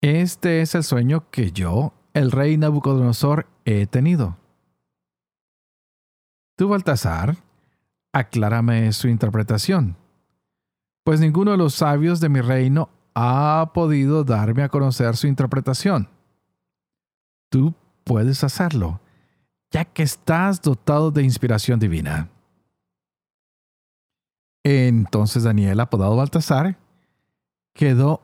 Este 0.00 0.62
es 0.62 0.74
el 0.74 0.82
sueño 0.82 1.30
que 1.30 1.52
yo, 1.52 1.94
el 2.12 2.32
rey 2.32 2.56
Nabucodonosor, 2.56 3.46
he 3.64 3.86
tenido. 3.86 4.36
Tú, 6.56 6.66
Baltasar, 6.66 7.36
aclárame 8.12 8.92
su 8.92 9.06
interpretación, 9.06 9.96
pues 11.04 11.20
ninguno 11.20 11.52
de 11.52 11.58
los 11.58 11.72
sabios 11.72 12.18
de 12.18 12.30
mi 12.30 12.40
reino 12.40 12.90
ha 13.14 13.70
podido 13.74 14.24
darme 14.24 14.64
a 14.64 14.70
conocer 14.70 15.16
su 15.16 15.28
interpretación. 15.28 16.08
Tú 17.48 17.76
puedes 18.02 18.42
hacerlo, 18.42 19.00
ya 19.70 19.84
que 19.84 20.02
estás 20.02 20.60
dotado 20.60 21.12
de 21.12 21.22
inspiración 21.22 21.78
divina. 21.78 22.28
Entonces 24.68 25.44
Daniel, 25.44 25.78
apodado 25.78 26.16
Baltasar, 26.16 26.76
quedó 27.72 28.20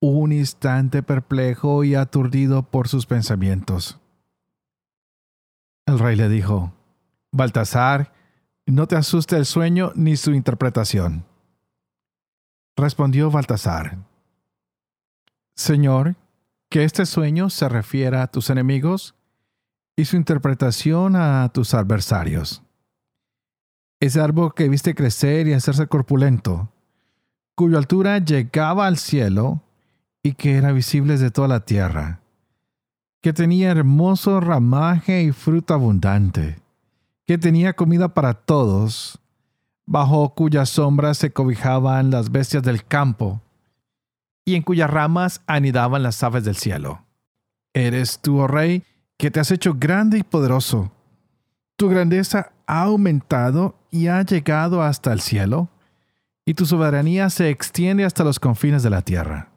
un 0.00 0.30
instante 0.30 1.02
perplejo 1.02 1.82
y 1.82 1.94
aturdido 1.94 2.62
por 2.64 2.88
sus 2.88 3.06
pensamientos. 3.06 3.98
El 5.86 5.98
rey 5.98 6.14
le 6.14 6.28
dijo, 6.28 6.74
Baltasar, 7.32 8.12
no 8.66 8.86
te 8.86 8.96
asuste 8.96 9.36
el 9.36 9.46
sueño 9.46 9.92
ni 9.94 10.18
su 10.18 10.32
interpretación. 10.32 11.24
Respondió 12.76 13.30
Baltasar, 13.30 13.96
Señor, 15.54 16.16
que 16.68 16.84
este 16.84 17.06
sueño 17.06 17.48
se 17.48 17.70
refiera 17.70 18.20
a 18.20 18.26
tus 18.26 18.50
enemigos 18.50 19.14
y 19.96 20.04
su 20.04 20.16
interpretación 20.18 21.16
a 21.16 21.48
tus 21.48 21.72
adversarios. 21.72 22.65
Ese 23.98 24.20
árbol 24.20 24.52
que 24.54 24.68
viste 24.68 24.94
crecer 24.94 25.48
y 25.48 25.54
hacerse 25.54 25.86
corpulento, 25.86 26.70
cuya 27.54 27.78
altura 27.78 28.18
llegaba 28.18 28.86
al 28.86 28.98
cielo 28.98 29.62
y 30.22 30.34
que 30.34 30.56
era 30.56 30.72
visible 30.72 31.16
de 31.16 31.30
toda 31.30 31.48
la 31.48 31.60
tierra, 31.64 32.20
que 33.22 33.32
tenía 33.32 33.70
hermoso 33.70 34.40
ramaje 34.40 35.22
y 35.22 35.32
fruta 35.32 35.74
abundante, 35.74 36.60
que 37.26 37.38
tenía 37.38 37.72
comida 37.72 38.12
para 38.12 38.34
todos, 38.34 39.18
bajo 39.86 40.34
cuyas 40.34 40.68
sombras 40.68 41.16
se 41.16 41.32
cobijaban 41.32 42.10
las 42.10 42.30
bestias 42.30 42.62
del 42.62 42.84
campo, 42.84 43.40
y 44.44 44.56
en 44.56 44.62
cuyas 44.62 44.90
ramas 44.90 45.40
anidaban 45.46 46.02
las 46.02 46.22
aves 46.22 46.44
del 46.44 46.56
cielo. 46.56 47.02
Eres 47.72 48.20
tú, 48.20 48.40
oh 48.40 48.46
rey, 48.46 48.84
que 49.16 49.30
te 49.30 49.40
has 49.40 49.50
hecho 49.50 49.74
grande 49.78 50.18
y 50.18 50.22
poderoso. 50.22 50.92
Tu 51.76 51.88
grandeza 51.88 52.52
ha 52.66 52.82
aumentado 52.82 53.75
y 53.96 54.08
ha 54.08 54.22
llegado 54.22 54.82
hasta 54.82 55.12
el 55.12 55.20
cielo, 55.20 55.70
y 56.44 56.52
tu 56.52 56.66
soberanía 56.66 57.30
se 57.30 57.48
extiende 57.48 58.04
hasta 58.04 58.24
los 58.24 58.38
confines 58.38 58.82
de 58.82 58.90
la 58.90 59.00
tierra. 59.00 59.48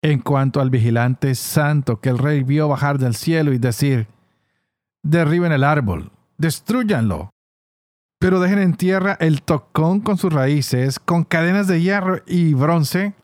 En 0.00 0.20
cuanto 0.20 0.60
al 0.60 0.70
vigilante 0.70 1.34
santo 1.34 2.00
que 2.00 2.08
el 2.08 2.18
rey 2.18 2.44
vio 2.44 2.68
bajar 2.68 2.98
del 2.98 3.16
cielo 3.16 3.52
y 3.52 3.58
decir, 3.58 4.06
derriben 5.02 5.50
el 5.50 5.64
árbol, 5.64 6.12
destruyanlo, 6.38 7.30
pero 8.20 8.38
dejen 8.38 8.60
en 8.60 8.74
tierra 8.74 9.16
el 9.18 9.42
tocón 9.42 10.00
con 10.00 10.16
sus 10.16 10.32
raíces, 10.32 11.00
con 11.00 11.24
cadenas 11.24 11.66
de 11.66 11.82
hierro 11.82 12.22
y 12.26 12.54
bronce, 12.54 13.14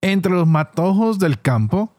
entre 0.00 0.32
los 0.32 0.46
matojos 0.46 1.18
del 1.18 1.40
campo, 1.40 1.92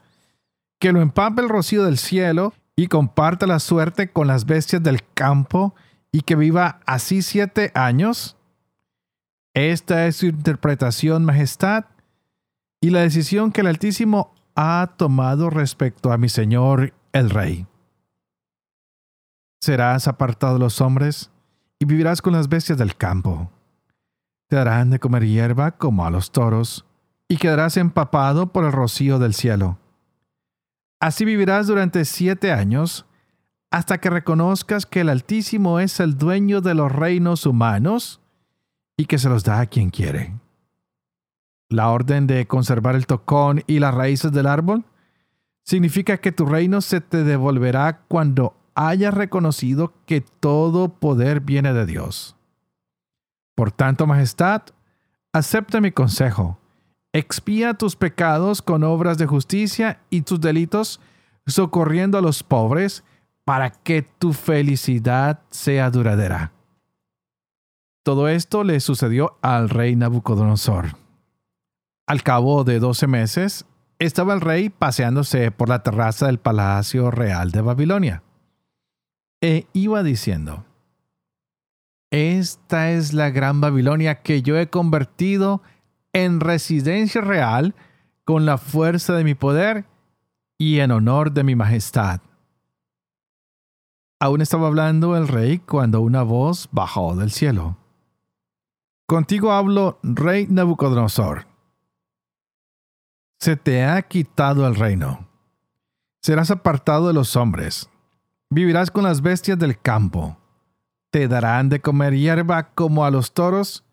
que 0.80 0.94
lo 0.94 1.02
empape 1.02 1.42
el 1.42 1.50
rocío 1.50 1.84
del 1.84 1.98
cielo 1.98 2.54
y 2.78 2.88
comparta 2.88 3.46
la 3.46 3.60
suerte 3.60 4.10
con 4.10 4.28
las 4.28 4.46
bestias 4.46 4.82
del 4.82 5.02
campo 5.13 5.76
y 6.13 6.21
que 6.21 6.36
viva 6.36 6.80
así 6.86 7.21
siete 7.21 7.71
años? 7.73 8.38
Esta 9.54 10.06
es 10.06 10.17
su 10.17 10.28
interpretación, 10.28 11.26
Majestad, 11.26 11.86
y 12.82 12.91
la 12.91 13.02
decisión 13.02 13.52
que 13.52 13.62
el 13.62 13.67
Altísimo 13.67 14.34
ha 14.56 14.93
tomado 14.95 15.49
respecto 15.49 16.12
a 16.13 16.17
mi 16.17 16.30
Señor 16.30 16.93
el 17.12 17.30
Rey. 17.30 17.65
Serás 19.60 20.08
apartado 20.08 20.54
de 20.54 20.60
los 20.60 20.82
hombres 20.82 21.32
y 21.80 21.86
vivirás 21.86 22.21
con 22.21 22.34
las 22.34 22.47
bestias 22.47 22.78
del 22.78 22.95
campo. 22.95 23.52
Te 24.49 24.56
darán 24.58 24.91
de 24.91 24.99
comer 24.99 25.26
hierba 25.26 25.71
como 25.71 26.06
a 26.06 26.12
los 26.12 26.32
toros, 26.32 26.86
y 27.28 27.38
quedarás 27.38 27.78
empapado 27.78 28.52
por 28.52 28.65
el 28.65 28.71
rocío 28.71 29.17
del 29.17 29.34
cielo. 29.34 29.80
Así 30.99 31.26
vivirás 31.26 31.65
durante 31.65 32.06
siete 32.06 32.52
años, 32.52 33.08
hasta 33.74 33.98
que 33.98 34.12
reconozcas 34.12 34.86
que 34.86 35.02
el 35.02 35.10
Altísimo 35.10 35.80
es 35.80 36.00
el 36.00 36.16
dueño 36.16 36.62
de 36.62 36.76
los 36.76 36.92
reinos 36.92 37.48
humanos 37.48 38.22
y 38.96 39.06
que 39.06 39.18
se 39.18 39.30
los 39.30 39.44
da 39.44 39.62
a 39.62 39.66
quien 39.66 39.90
quiere. 39.90 40.32
La 41.70 41.90
orden 41.90 42.28
de 42.28 42.46
conservar 42.46 42.94
el 42.96 43.08
tocón 43.08 43.64
y 43.66 43.80
las 43.80 43.96
raíces 43.96 44.32
del 44.32 44.46
árbol 44.46 44.86
significa 45.64 46.20
que 46.20 46.32
tu 46.32 46.46
reino 46.46 46.82
se 46.82 47.02
te 47.02 47.24
devolverá 47.24 48.04
cuando 48.08 48.56
hayas 48.76 49.12
reconocido 49.12 49.92
que 50.06 50.22
todo 50.22 50.90
poder 50.90 51.40
viene 51.40 51.74
de 51.74 51.88
Dios. 51.88 52.36
Por 53.56 53.72
tanto, 53.72 54.06
Majestad, 54.06 54.62
acepta 55.32 55.82
mi 55.82 55.92
consejo 55.92 56.60
Expía 57.12 57.74
tus 57.74 57.96
pecados 57.96 58.62
con 58.62 58.84
obras 58.84 59.18
de 59.18 59.26
justicia 59.28 60.00
y 60.12 60.22
tus 60.22 60.42
delitos, 60.42 61.00
socorriendo 61.48 62.20
a 62.20 62.22
los 62.22 62.42
pobres, 62.42 63.04
para 63.45 63.71
que 63.71 64.01
tu 64.01 64.34
felicidad 64.34 65.41
sea 65.49 65.89
duradera. 65.89 66.51
Todo 68.03 68.27
esto 68.27 68.63
le 68.63 68.79
sucedió 68.79 69.38
al 69.41 69.69
rey 69.69 69.95
Nabucodonosor. 69.95 70.97
Al 72.06 72.21
cabo 72.21 72.63
de 72.63 72.79
doce 72.79 73.08
meses, 73.08 73.65
estaba 73.99 74.34
el 74.34 74.41
rey 74.41 74.69
paseándose 74.69 75.51
por 75.51 75.69
la 75.69 75.84
terraza 75.84 76.25
del 76.25 76.38
Palacio 76.38 77.12
Real 77.12 77.51
de 77.51 77.62
Babilonia. 77.62 78.23
E 79.41 79.67
iba 79.73 80.03
diciendo, 80.03 80.65
Esta 82.12 82.91
es 82.91 83.13
la 83.13 83.29
gran 83.29 83.62
Babilonia 83.62 84.21
que 84.21 84.41
yo 84.41 84.58
he 84.58 84.69
convertido 84.69 85.62
en 86.12 86.39
residencia 86.41 87.21
real 87.21 87.73
con 88.25 88.45
la 88.45 88.58
fuerza 88.58 89.13
de 89.13 89.23
mi 89.23 89.34
poder 89.34 89.86
y 90.58 90.79
en 90.79 90.91
honor 90.91 91.32
de 91.32 91.43
mi 91.43 91.56
majestad. 91.56 92.21
Aún 94.24 94.40
estaba 94.40 94.68
hablando 94.68 95.18
el 95.18 95.28
rey 95.28 95.60
cuando 95.60 96.00
una 96.00 96.24
voz 96.24 96.70
bajó 96.72 97.14
del 97.14 97.30
cielo. 97.30 97.76
Contigo 99.06 99.52
hablo, 99.52 100.00
rey 100.02 100.48
Nabucodonosor. 100.50 101.46
Se 103.42 103.58
te 103.58 103.84
ha 103.84 104.02
quitado 104.04 104.66
el 104.66 104.76
reino. 104.76 105.28
Serás 106.22 106.52
apartado 106.52 107.10
de 107.10 107.14
los 107.14 107.36
hombres. 107.36 107.90
Vivirás 108.50 108.92
con 108.92 109.04
las 109.04 109.22
bestias 109.22 109.60
del 109.60 109.78
campo. 109.78 110.38
Te 111.12 111.28
darán 111.28 111.68
de 111.68 111.82
comer 111.82 112.16
hierba 112.16 112.70
como 112.70 113.04
a 113.04 113.12
los 113.12 113.34
toros 113.34 113.84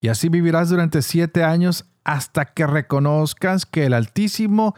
y 0.00 0.06
así 0.06 0.28
vivirás 0.28 0.68
durante 0.68 1.02
siete 1.02 1.42
años 1.42 1.84
hasta 2.04 2.44
que 2.44 2.64
reconozcas 2.64 3.66
que 3.66 3.86
el 3.86 3.94
Altísimo 3.94 4.76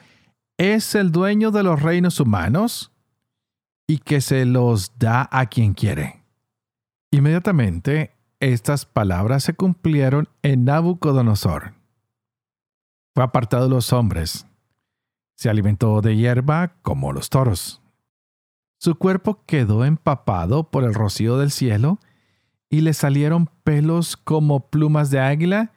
es 0.57 0.95
el 0.95 1.13
dueño 1.13 1.51
de 1.51 1.65
los 1.65 1.83
reinos 1.83 2.19
humanos 2.19 2.91
y 3.91 3.99
que 3.99 4.21
se 4.21 4.45
los 4.45 4.97
da 5.01 5.29
a 5.33 5.47
quien 5.47 5.75
quiere. 5.75 6.23
Inmediatamente, 7.11 8.15
estas 8.39 8.87
palabras 8.87 9.43
se 9.43 9.55
cumplieron 9.55 10.29
en 10.43 10.65
Nabucodonosor. 10.65 11.75
Fue 13.13 13.25
apartado 13.25 13.65
de 13.65 13.71
los 13.71 13.93
hombres. 13.93 14.47
Se 15.35 15.51
alimentó 15.51 16.03
de 16.03 16.15
hierba 16.15 16.77
como 16.83 17.13
los 17.13 17.31
toros. 17.31 17.83
Su 18.79 18.95
cuerpo 18.95 19.43
quedó 19.45 19.85
empapado 19.85 20.71
por 20.71 20.85
el 20.85 20.95
rocío 20.95 21.37
del 21.37 21.51
cielo 21.51 21.99
y 22.69 22.83
le 22.83 22.95
salieron 22.95 23.51
pelos 23.65 24.17
como 24.17 24.71
plumas 24.71 25.11
de 25.11 25.19
águila 25.19 25.73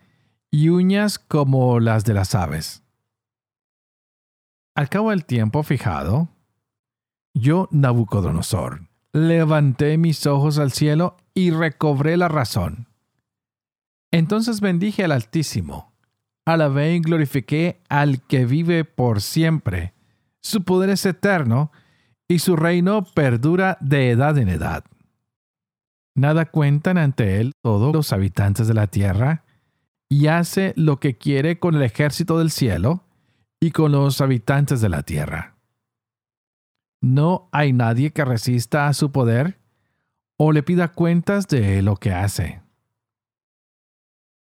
y 0.52 0.70
uñas 0.70 1.18
como 1.18 1.80
las 1.80 2.06
de 2.06 2.14
las 2.14 2.36
aves. 2.36 2.84
Al 4.76 4.88
cabo 4.90 5.10
del 5.10 5.26
tiempo 5.26 5.64
fijado, 5.64 6.30
yo, 7.34 7.68
Nabucodonosor, 7.72 8.88
levanté 9.12 9.98
mis 9.98 10.26
ojos 10.26 10.58
al 10.58 10.72
cielo 10.72 11.18
y 11.34 11.52
recobré 11.52 12.18
la 12.18 12.28
razón. 12.28 12.88
Entonces 14.12 14.62
bendije 14.62 15.04
al 15.04 15.12
Altísimo, 15.12 15.94
alabé 16.46 16.96
y 16.96 17.00
glorifiqué 17.00 17.82
al 17.90 18.22
que 18.22 18.46
vive 18.46 18.86
por 18.86 19.22
siempre. 19.22 19.94
Su 20.42 20.64
poder 20.64 20.92
es 20.92 21.06
eterno 21.06 21.72
y 22.28 22.40
su 22.40 22.56
reino 22.56 23.04
perdura 23.04 23.78
de 23.82 24.12
edad 24.12 24.38
en 24.38 24.50
edad. 24.50 24.84
Nada 26.16 26.46
cuentan 26.46 26.98
ante 26.98 27.40
él 27.40 27.54
todos 27.62 27.94
los 27.94 28.14
habitantes 28.14 28.68
de 28.68 28.76
la 28.76 28.88
tierra, 28.88 29.44
y 30.10 30.28
hace 30.28 30.74
lo 30.76 31.00
que 31.00 31.18
quiere 31.18 31.58
con 31.58 31.74
el 31.74 31.82
ejército 31.82 32.38
del 32.38 32.52
cielo 32.52 33.04
y 33.60 33.72
con 33.72 33.92
los 33.92 34.22
habitantes 34.22 34.80
de 34.80 34.90
la 34.90 35.02
tierra. 35.02 35.53
No 37.04 37.50
hay 37.52 37.74
nadie 37.74 38.14
que 38.14 38.24
resista 38.24 38.88
a 38.88 38.94
su 38.94 39.12
poder 39.12 39.60
o 40.38 40.54
le 40.54 40.64
pida 40.64 40.94
cuentas 40.94 41.50
de 41.50 41.82
lo 41.82 41.98
que 41.98 42.14
hace. 42.14 42.62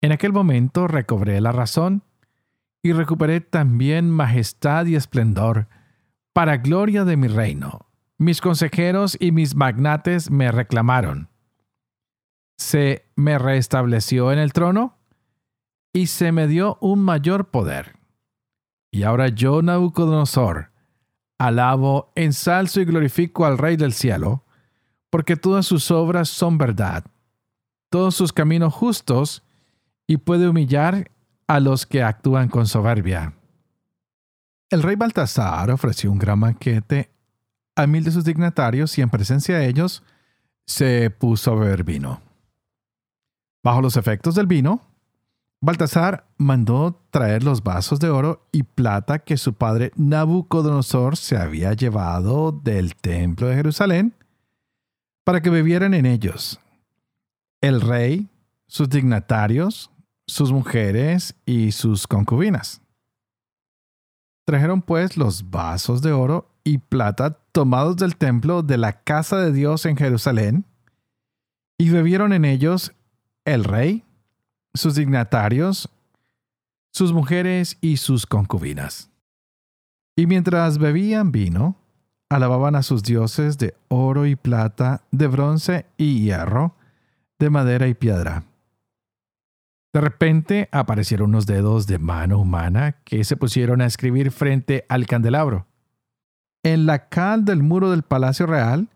En 0.02 0.14
aquel 0.14 0.32
momento 0.32 0.88
recobré 0.88 1.42
la 1.42 1.52
razón 1.52 2.04
y 2.82 2.94
recuperé 2.94 3.42
también 3.42 4.10
majestad 4.10 4.86
y 4.86 4.96
esplendor 4.96 5.68
para 6.32 6.56
gloria 6.56 7.04
de 7.04 7.18
mi 7.18 7.28
reino. 7.28 7.90
Mis 8.18 8.40
consejeros 8.40 9.18
y 9.20 9.34
mis 9.34 9.54
magnates 9.54 10.32
me 10.32 10.50
reclamaron. 10.50 11.28
Se 12.58 13.06
me 13.18 13.38
restableció 13.38 14.32
en 14.32 14.40
el 14.40 14.54
trono 14.54 14.98
y 15.92 16.08
se 16.08 16.32
me 16.32 16.48
dio 16.48 16.78
un 16.80 17.02
mayor 17.04 17.50
poder. 17.50 17.98
Y 18.92 19.04
ahora 19.04 19.28
yo, 19.28 19.62
Nabucodonosor, 19.62 20.72
alabo, 21.38 22.12
ensalzo 22.16 22.82
y 22.82 22.86
glorifico 22.86 23.46
al 23.46 23.58
Rey 23.58 23.76
del 23.76 23.94
cielo, 23.94 24.44
porque 25.10 25.36
todas 25.36 25.66
sus 25.66 25.92
obras 25.92 26.30
son 26.30 26.58
verdad, 26.58 27.06
todos 27.90 28.16
sus 28.16 28.34
caminos 28.34 28.74
justos, 28.74 29.44
y 30.08 30.18
puede 30.18 30.48
humillar 30.48 31.12
a 31.48 31.60
los 31.60 31.86
que 31.86 32.04
actúan 32.04 32.50
con 32.50 32.68
soberbia. 32.68 33.34
El 34.70 34.84
rey 34.84 34.96
Baltasar 34.96 35.70
ofreció 35.72 36.12
un 36.12 36.20
gran 36.20 36.40
banquete 36.40 37.12
a 37.76 37.88
mil 37.88 38.04
de 38.04 38.12
sus 38.12 38.26
dignatarios 38.26 38.98
y 38.98 39.02
en 39.02 39.10
presencia 39.10 39.58
de 39.58 39.68
ellos 39.68 40.04
se 40.66 41.10
puso 41.12 41.52
a 41.52 41.56
beber 41.56 41.84
vino. 41.84 42.22
Bajo 43.64 43.82
los 43.82 43.98
efectos 43.98 44.36
del 44.36 44.48
vino, 44.48 44.82
Baltasar 45.66 46.28
mandó 46.38 47.02
traer 47.10 47.44
los 47.44 47.64
vasos 47.64 48.00
de 48.00 48.10
oro 48.10 48.48
y 48.52 48.62
plata 48.62 49.18
que 49.18 49.36
su 49.36 49.56
padre 49.56 49.92
Nabucodonosor 49.96 51.18
se 51.18 51.38
había 51.38 51.74
llevado 51.74 52.52
del 52.52 52.96
templo 52.96 53.48
de 53.48 53.56
Jerusalén 53.56 54.14
para 55.24 55.42
que 55.42 55.50
bebieran 55.50 55.96
en 55.96 56.06
ellos. 56.06 56.60
El 57.62 57.82
rey, 57.82 58.30
sus 58.68 58.90
dignatarios, 58.90 59.90
sus 60.28 60.52
mujeres 60.52 61.34
y 61.48 61.72
sus 61.72 62.06
concubinas. 62.06 62.80
Trajeron 64.46 64.84
pues 64.84 65.18
los 65.18 65.50
vasos 65.50 66.04
de 66.04 66.12
oro 66.12 66.48
y 66.64 66.78
plata 66.78 67.40
tomados 67.52 67.98
del 67.98 68.18
templo 68.18 68.62
de 68.62 68.78
la 68.78 69.02
casa 69.02 69.38
de 69.40 69.52
Dios 69.52 69.88
en 69.88 69.98
Jerusalén, 69.98 70.66
y 71.80 71.90
bebieron 71.90 72.34
en 72.34 72.46
ellos 72.46 72.94
el 73.46 73.64
rey, 73.64 74.04
sus 74.76 74.96
dignatarios, 74.96 75.90
sus 76.94 77.12
mujeres 77.12 77.78
y 77.82 77.98
sus 77.98 78.26
concubinas. 78.26 79.10
Y 80.16 80.28
mientras 80.28 80.78
bebían 80.78 81.32
vino, 81.32 81.76
alababan 82.30 82.76
a 82.76 82.84
sus 82.84 83.04
dioses 83.04 83.58
de 83.58 83.76
oro 83.88 84.26
y 84.26 84.36
plata, 84.36 85.02
de 85.12 85.28
bronce 85.28 85.86
y 85.98 86.22
hierro, 86.22 86.76
de 87.40 87.50
madera 87.50 87.88
y 87.88 87.96
piedra 87.96 88.44
de 89.96 90.02
repente 90.02 90.68
aparecieron 90.74 91.30
unos 91.30 91.46
dedos 91.46 91.88
de 91.88 92.00
mano 92.00 92.38
humana 92.38 92.98
que 93.06 93.24
se 93.24 93.38
pusieron 93.38 93.80
a 93.80 93.86
escribir 93.86 94.30
frente 94.32 94.86
al 94.90 95.06
candelabro. 95.06 95.68
En 96.64 96.86
la 96.86 97.08
cal 97.08 97.46
del 97.46 97.64
muro 97.64 97.92
del 97.92 98.04
palacio 98.04 98.46
real, 98.46 98.90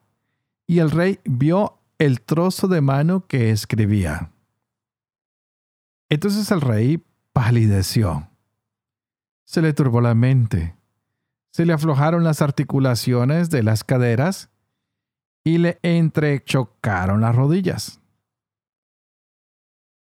y 0.67 0.79
el 0.79 0.91
rey 0.91 1.21
vio 1.23 1.77
el 1.99 2.19
trozo 2.19 2.67
de 2.67 2.81
mano 2.81 3.27
que 3.27 3.49
escribía. 3.49 4.31
Entonces 6.09 6.51
el 6.51 6.61
rey 6.61 7.03
palideció. 7.33 8.29
Se 9.45 9.61
le 9.61 9.73
turbó 9.73 10.01
la 10.01 10.15
mente, 10.15 10.75
se 11.51 11.65
le 11.65 11.73
aflojaron 11.73 12.23
las 12.23 12.41
articulaciones 12.41 13.49
de 13.49 13.63
las 13.63 13.83
caderas 13.83 14.49
y 15.43 15.57
le 15.57 15.79
entrechocaron 15.81 17.21
las 17.21 17.35
rodillas. 17.35 17.99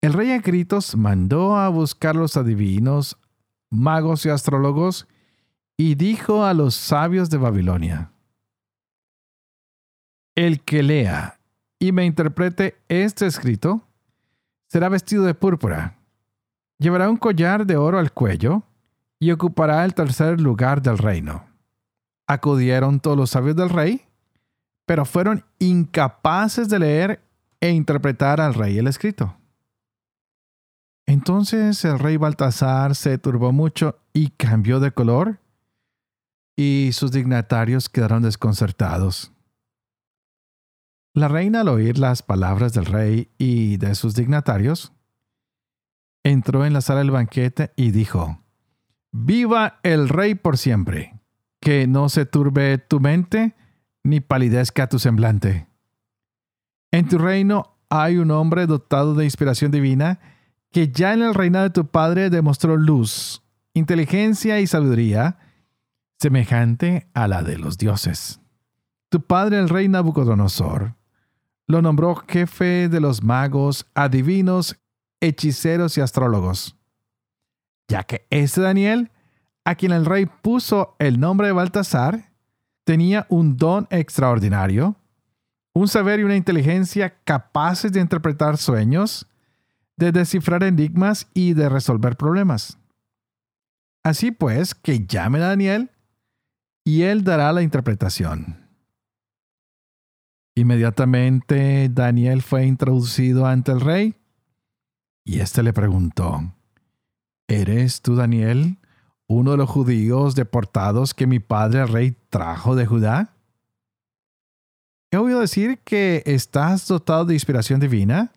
El 0.02 0.14
rey 0.14 0.32
a 0.32 0.40
gritos 0.40 0.96
mandó 0.96 1.56
a 1.56 1.70
buscar 1.70 2.16
los 2.16 2.36
adivinos, 2.36 3.18
magos 3.70 4.26
y 4.26 4.30
astrólogos, 4.30 5.08
y 5.78 5.96
dijo 5.96 6.46
a 6.46 6.54
los 6.54 6.76
sabios 6.76 7.30
de 7.30 7.38
Babilonia, 7.38 8.12
El 10.36 10.62
que 10.62 10.84
lea 10.84 11.40
y 11.80 11.92
me 11.92 12.06
interprete 12.06 12.78
este 12.88 13.26
escrito, 13.26 13.88
será 14.74 14.90
vestido 14.90 15.24
de 15.24 15.36
púrpura, 15.36 16.00
llevará 16.80 17.08
un 17.08 17.18
collar 17.18 17.68
de 17.68 17.78
oro 17.78 18.00
al 18.00 18.12
cuello 18.12 18.64
y 19.20 19.30
ocupará 19.30 19.86
el 19.86 19.94
tercer 19.94 20.42
lugar 20.42 20.82
del 20.82 20.98
reino. 20.98 21.46
Acudieron 22.26 23.00
todos 23.00 23.16
los 23.16 23.30
sabios 23.30 23.56
del 23.56 23.70
rey, 23.70 24.02
pero 24.88 25.06
fueron 25.06 25.46
incapaces 25.60 26.70
de 26.70 26.80
leer 26.80 27.22
e 27.62 27.70
interpretar 27.70 28.42
al 28.42 28.56
rey 28.56 28.80
el 28.80 28.88
escrito. 28.88 29.38
Entonces 31.06 31.86
el 31.86 32.00
rey 32.00 32.18
Baltasar 32.18 32.96
se 32.96 33.20
turbó 33.20 33.52
mucho 33.52 34.00
y 34.12 34.30
cambió 34.30 34.80
de 34.80 34.90
color, 34.90 35.40
y 36.56 36.90
sus 36.94 37.12
dignatarios 37.12 37.90
quedaron 37.90 38.24
desconcertados. 38.24 39.32
La 41.16 41.28
reina 41.28 41.62
al 41.62 41.68
oír 41.68 42.00
las 42.00 42.24
palabras 42.24 42.74
del 42.74 42.86
rey 42.86 43.30
y 43.38 43.78
de 43.78 43.94
sus 43.94 44.16
dignatarios, 44.16 44.94
entró 46.24 46.66
en 46.66 46.74
la 46.74 46.82
sala 46.82 47.00
del 47.00 47.12
banquete 47.12 47.72
y 47.76 47.92
dijo, 47.92 48.40
Viva 49.12 49.80
el 49.84 50.10
rey 50.10 50.34
por 50.34 50.58
siempre, 50.58 51.20
que 51.60 51.86
no 51.86 52.10
se 52.10 52.26
turbe 52.26 52.80
tu 52.80 53.00
mente 53.00 53.56
ni 54.04 54.22
palidezca 54.22 54.90
tu 54.90 54.98
semblante. 54.98 55.68
En 56.92 57.08
tu 57.08 57.20
reino 57.20 57.78
hay 57.90 58.18
un 58.18 58.32
hombre 58.32 58.66
dotado 58.66 59.14
de 59.14 59.26
inspiración 59.26 59.70
divina 59.70 60.20
que 60.72 60.92
ya 60.92 61.14
en 61.14 61.22
el 61.22 61.36
reinado 61.36 61.66
de 61.66 61.70
tu 61.70 61.86
padre 61.86 62.32
demostró 62.32 62.76
luz, 62.76 63.44
inteligencia 63.76 64.60
y 64.60 64.66
sabiduría, 64.66 65.38
semejante 66.20 67.08
a 67.14 67.28
la 67.28 67.44
de 67.44 67.60
los 67.60 67.78
dioses. 67.78 68.42
Tu 69.10 69.22
padre, 69.22 69.60
el 69.60 69.70
rey 69.70 69.88
Nabucodonosor, 69.88 70.96
lo 71.68 71.82
nombró 71.82 72.16
jefe 72.16 72.90
de 72.90 73.00
los 73.00 73.24
magos, 73.24 73.86
adivinos, 73.94 74.78
hechiceros 75.22 75.98
y 75.98 76.02
astrólogos, 76.02 76.76
ya 77.88 78.04
que 78.04 78.28
ese 78.30 78.62
Daniel, 78.62 79.12
a 79.66 79.76
quien 79.76 79.92
el 79.92 80.06
rey 80.06 80.26
puso 80.26 80.96
el 81.00 81.20
nombre 81.20 81.48
de 81.48 81.54
Baltasar, 81.54 82.34
tenía 82.84 83.26
un 83.30 83.58
don 83.58 83.88
extraordinario, 83.90 84.98
un 85.74 85.88
saber 85.88 86.20
y 86.20 86.24
una 86.24 86.36
inteligencia 86.36 87.18
capaces 87.24 87.92
de 87.92 88.02
interpretar 88.02 88.58
sueños, 88.58 89.28
de 89.96 90.12
descifrar 90.12 90.64
enigmas 90.64 91.28
y 91.34 91.54
de 91.54 91.70
resolver 91.70 92.18
problemas. 92.18 92.78
Así 94.04 94.32
pues, 94.32 94.76
que 94.76 95.06
llame 95.06 95.40
a 95.40 95.48
Daniel 95.48 95.90
y 96.84 97.04
él 97.04 97.24
dará 97.24 97.54
la 97.54 97.62
interpretación. 97.62 98.63
Inmediatamente 100.56 101.90
Daniel 101.90 102.42
fue 102.42 102.66
introducido 102.66 103.48
ante 103.48 103.72
el 103.72 103.82
rey 103.82 104.16
y 105.26 105.40
éste 105.40 105.64
le 105.64 105.74
preguntó, 105.74 106.54
¿Eres 107.48 108.02
tú 108.02 108.16
Daniel, 108.16 108.78
uno 109.28 109.52
de 109.52 109.58
los 109.58 109.70
judíos 109.70 110.36
deportados 110.36 111.14
que 111.14 111.28
mi 111.28 111.40
padre 111.40 111.82
el 111.82 111.88
rey 111.88 112.18
trajo 112.30 112.76
de 112.76 112.86
Judá? 112.86 113.34
He 115.12 115.18
oído 115.18 115.40
decir 115.40 115.80
que 115.80 116.24
estás 116.26 116.88
dotado 116.88 117.26
de 117.26 117.36
inspiración 117.36 117.80
divina 117.80 118.32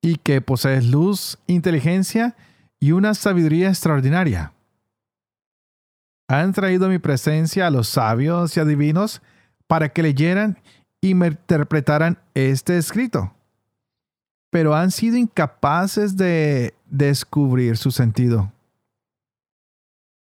y 0.00 0.16
que 0.16 0.40
posees 0.40 0.86
luz, 0.86 1.38
inteligencia 1.46 2.36
y 2.80 2.92
una 2.92 3.14
sabiduría 3.14 3.68
extraordinaria. 3.68 4.52
Han 6.28 6.52
traído 6.52 6.86
a 6.86 6.88
mi 6.88 6.98
presencia 6.98 7.66
a 7.66 7.70
los 7.70 7.88
sabios 7.88 8.56
y 8.56 8.60
adivinos 8.60 9.22
para 9.66 9.90
que 9.90 10.02
leyeran 10.02 10.58
interpretaran 11.00 12.18
este 12.34 12.76
escrito. 12.78 13.32
pero 14.50 14.74
han 14.74 14.90
sido 14.90 15.18
incapaces 15.18 16.16
de 16.16 16.74
descubrir 16.86 17.76
su 17.76 17.90
sentido. 17.90 18.52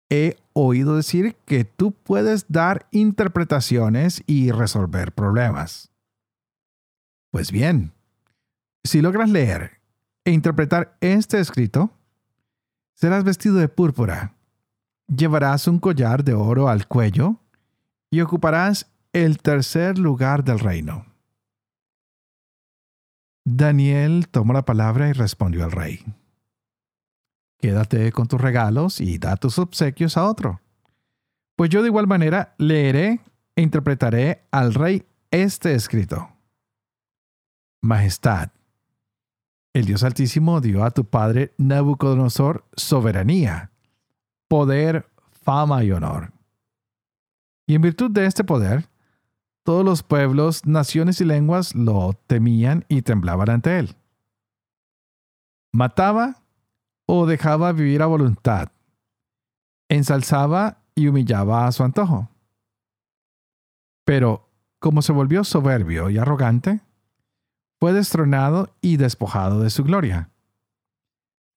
He 0.10 0.38
oído 0.54 0.96
decir 0.96 1.36
que 1.46 1.66
tú 1.66 1.92
puedes 1.92 2.46
dar 2.48 2.88
interpretaciones 2.92 4.24
y 4.28 4.52
resolver 4.52 5.12
problemas. 5.12 5.92
Pues 7.32 7.52
bien, 7.52 7.94
si 8.84 9.02
logras 9.02 9.30
leer 9.30 9.80
e 10.24 10.32
interpretar 10.32 10.98
este 11.02 11.40
escrito, 11.40 11.92
serás 12.94 13.24
vestido 13.24 13.56
de 13.56 13.70
púrpura, 13.70 14.36
llevarás 15.08 15.68
un 15.68 15.80
collar 15.80 16.24
de 16.24 16.34
oro 16.36 16.70
al 16.70 16.88
cuello 16.88 17.38
y 18.10 18.22
ocuparás 18.22 18.91
el 19.14 19.40
tercer 19.40 19.98
lugar 19.98 20.44
del 20.44 20.60
reino. 20.60 21.06
Daniel 23.44 24.28
tomó 24.30 24.54
la 24.54 24.64
palabra 24.64 25.10
y 25.10 25.14
respondió 25.14 25.66
al 25.66 25.72
rey. 25.72 26.06
Quédate 27.60 28.12
con 28.12 28.28
tus 28.28 28.40
regalos 28.40 29.02
y 29.02 29.18
da 29.18 29.36
tus 29.36 29.60
obsequios 29.60 30.18
a 30.18 30.26
otro. 30.26 30.62
Pues 31.56 31.70
yo 31.70 31.82
de 31.82 31.90
igual 31.90 32.08
manera 32.08 32.56
leeré 32.58 33.20
e 33.56 33.62
interpretaré 33.62 34.48
al 34.52 34.74
rey 34.74 35.06
este 35.30 35.76
escrito. 35.76 36.30
Majestad, 37.82 38.52
el 39.74 39.86
Dios 39.86 40.04
Altísimo 40.04 40.62
dio 40.62 40.84
a 40.84 40.92
tu 40.92 41.06
padre 41.06 41.54
Nabucodonosor 41.58 42.66
soberanía, 42.76 43.72
poder, 44.48 45.10
fama 45.32 45.84
y 45.84 45.92
honor. 45.92 46.32
Y 47.68 47.76
en 47.76 47.82
virtud 47.82 48.12
de 48.12 48.26
este 48.26 48.44
poder, 48.44 48.91
todos 49.64 49.86
los 49.86 50.04
pueblos, 50.04 50.66
naciones 50.66 51.22
y 51.22 51.26
lenguas 51.26 51.76
lo 51.76 52.14
temían 52.28 52.86
y 52.88 53.04
temblaban 53.04 53.50
ante 53.50 53.80
él. 53.80 53.96
Mataba 55.72 56.44
o 57.06 57.26
dejaba 57.26 57.72
vivir 57.72 58.02
a 58.02 58.08
voluntad. 58.08 58.72
Ensalzaba 59.90 60.84
y 60.96 61.08
humillaba 61.08 61.68
a 61.68 61.72
su 61.72 61.84
antojo. 61.84 62.30
Pero, 64.06 64.50
como 64.80 65.02
se 65.02 65.14
volvió 65.14 65.44
soberbio 65.44 66.10
y 66.10 66.18
arrogante, 66.18 66.82
fue 67.80 67.94
destronado 67.94 68.76
y 68.82 68.98
despojado 68.98 69.62
de 69.62 69.70
su 69.70 69.84
gloria. 69.84 70.32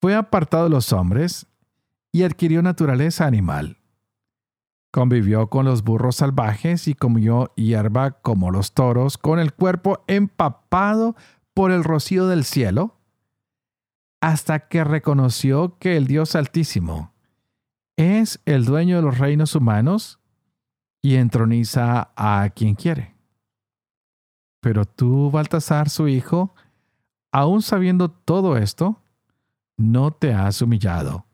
Fue 0.00 0.14
apartado 0.14 0.64
de 0.64 0.70
los 0.70 0.92
hombres 0.92 1.46
y 2.12 2.22
adquirió 2.22 2.62
naturaleza 2.62 3.26
animal 3.26 3.78
Convivió 4.94 5.50
con 5.50 5.64
los 5.64 5.82
burros 5.82 6.14
salvajes 6.14 6.86
y 6.86 6.94
comió 6.94 7.52
hierba 7.56 8.12
como 8.12 8.52
los 8.52 8.74
toros, 8.74 9.18
con 9.18 9.40
el 9.40 9.52
cuerpo 9.52 10.04
empapado 10.06 11.16
por 11.52 11.72
el 11.72 11.82
rocío 11.82 12.28
del 12.28 12.44
cielo, 12.44 12.94
hasta 14.20 14.68
que 14.68 14.84
reconoció 14.84 15.80
que 15.80 15.96
el 15.96 16.06
Dios 16.06 16.36
Altísimo 16.36 17.12
es 17.96 18.40
el 18.44 18.64
dueño 18.66 18.94
de 18.94 19.02
los 19.02 19.18
reinos 19.18 19.56
humanos 19.56 20.20
y 21.02 21.16
entroniza 21.16 22.12
a 22.14 22.48
quien 22.54 22.76
quiere. 22.76 23.16
Pero 24.60 24.84
tú, 24.84 25.28
Baltasar, 25.28 25.90
su 25.90 26.06
hijo, 26.06 26.54
aun 27.32 27.62
sabiendo 27.62 28.12
todo 28.12 28.56
esto, 28.56 29.02
no 29.76 30.12
te 30.12 30.32
has 30.32 30.62
humillado 30.62 31.26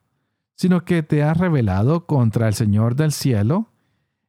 sino 0.60 0.84
que 0.84 1.02
te 1.02 1.22
has 1.22 1.38
rebelado 1.38 2.04
contra 2.04 2.46
el 2.46 2.52
Señor 2.52 2.94
del 2.94 3.12
cielo 3.12 3.70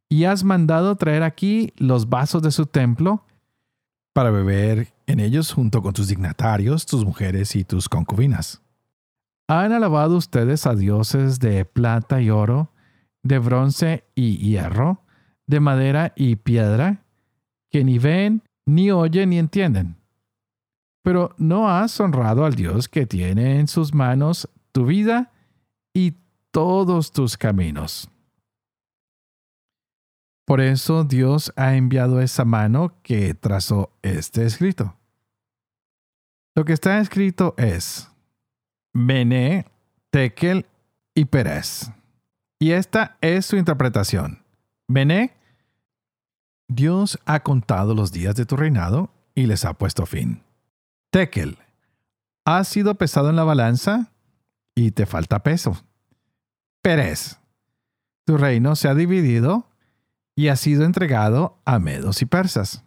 y 0.07 0.23
has 0.23 0.45
mandado 0.45 0.95
traer 0.95 1.23
aquí 1.23 1.73
los 1.75 2.07
vasos 2.07 2.41
de 2.41 2.51
su 2.51 2.67
templo 2.67 3.25
para 4.13 4.31
beber 4.31 4.93
en 5.07 5.19
ellos 5.19 5.51
junto 5.51 5.81
con 5.81 5.91
tus 5.91 6.07
dignatarios, 6.07 6.85
tus 6.85 7.03
mujeres 7.03 7.53
y 7.57 7.65
tus 7.65 7.89
concubinas. 7.89 8.61
¿Han 9.49 9.73
alabado 9.73 10.15
ustedes 10.15 10.65
a 10.65 10.73
dioses 10.73 11.41
de 11.41 11.65
plata 11.65 12.21
y 12.21 12.29
oro, 12.29 12.71
de 13.23 13.37
bronce 13.37 14.05
y 14.15 14.37
hierro, 14.37 15.01
de 15.47 15.59
madera 15.59 16.13
y 16.15 16.37
piedra, 16.37 17.03
que 17.69 17.83
ni 17.83 17.99
ven, 17.99 18.41
ni 18.65 18.89
oyen, 18.89 19.31
ni 19.31 19.37
entienden? 19.37 19.97
Pero 21.03 21.35
no 21.37 21.67
has 21.69 21.99
honrado 21.99 22.45
al 22.45 22.55
Dios 22.55 22.87
que 22.87 23.05
tiene 23.05 23.59
en 23.59 23.67
sus 23.67 23.93
manos 23.93 24.47
tu 24.71 24.85
vida 24.85 25.33
y 25.93 26.20
todos 26.51 27.11
tus 27.11 27.37
caminos. 27.37 28.09
Por 30.45 30.59
eso 30.59 31.03
Dios 31.03 31.53
ha 31.55 31.75
enviado 31.75 32.19
esa 32.19 32.43
mano 32.45 32.93
que 33.03 33.33
trazó 33.33 33.91
este 34.01 34.45
escrito. 34.45 34.97
Lo 36.55 36.65
que 36.65 36.73
está 36.73 36.99
escrito 36.99 37.55
es 37.57 38.11
Mene, 38.93 39.65
Tekel 40.09 40.65
y 41.15 41.25
Pérez. 41.25 41.91
Y 42.59 42.71
esta 42.71 43.17
es 43.21 43.45
su 43.45 43.55
interpretación. 43.55 44.43
Mene, 44.87 45.33
Dios 46.67 47.17
ha 47.25 47.41
contado 47.41 47.95
los 47.95 48.11
días 48.11 48.35
de 48.35 48.45
tu 48.45 48.57
reinado 48.57 49.09
y 49.33 49.45
les 49.45 49.63
ha 49.63 49.73
puesto 49.73 50.05
fin. 50.05 50.43
Tekel, 51.11 51.57
has 52.43 52.67
sido 52.67 52.95
pesado 52.95 53.29
en 53.29 53.37
la 53.37 53.43
balanza 53.45 54.11
y 54.75 54.91
te 54.91 55.05
falta 55.05 55.43
peso. 55.43 55.81
Pérez, 56.81 57.39
tu 58.25 58.37
reino 58.37 58.75
se 58.75 58.87
ha 58.87 58.95
dividido 58.95 59.67
y 60.35 60.47
ha 60.47 60.55
sido 60.55 60.83
entregado 60.83 61.59
a 61.65 61.79
medos 61.79 62.21
y 62.21 62.25
persas. 62.25 62.83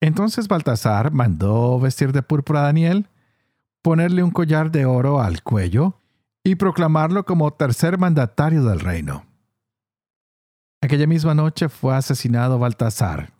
Entonces 0.00 0.48
Baltasar 0.48 1.12
mandó 1.12 1.78
vestir 1.78 2.12
de 2.12 2.22
púrpura 2.22 2.60
a 2.60 2.64
Daniel, 2.64 3.08
ponerle 3.82 4.22
un 4.22 4.32
collar 4.32 4.70
de 4.70 4.84
oro 4.84 5.20
al 5.20 5.42
cuello 5.42 6.00
y 6.44 6.56
proclamarlo 6.56 7.24
como 7.24 7.52
tercer 7.52 7.98
mandatario 7.98 8.64
del 8.64 8.80
reino. 8.80 9.24
Aquella 10.82 11.06
misma 11.06 11.34
noche 11.34 11.68
fue 11.68 11.94
asesinado 11.94 12.58
Baltasar, 12.58 13.32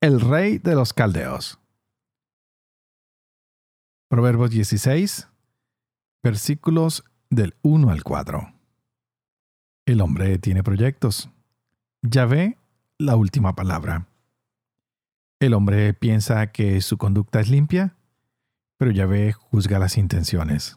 el 0.00 0.20
rey 0.20 0.58
de 0.58 0.74
los 0.74 0.94
caldeos. 0.94 1.60
Proverbios 4.08 4.50
16, 4.50 5.28
versículos 6.22 7.04
del 7.28 7.54
1 7.62 7.90
al 7.90 8.02
4. 8.02 8.55
El 9.86 10.00
hombre 10.00 10.38
tiene 10.38 10.64
proyectos. 10.64 11.30
Ya 12.02 12.26
ve 12.26 12.58
la 12.98 13.14
última 13.14 13.54
palabra. 13.54 14.08
El 15.38 15.54
hombre 15.54 15.94
piensa 15.94 16.50
que 16.50 16.80
su 16.80 16.98
conducta 16.98 17.38
es 17.38 17.48
limpia, 17.48 17.94
pero 18.78 18.90
Yahvé 18.90 19.32
juzga 19.32 19.78
las 19.78 19.96
intenciones. 19.96 20.76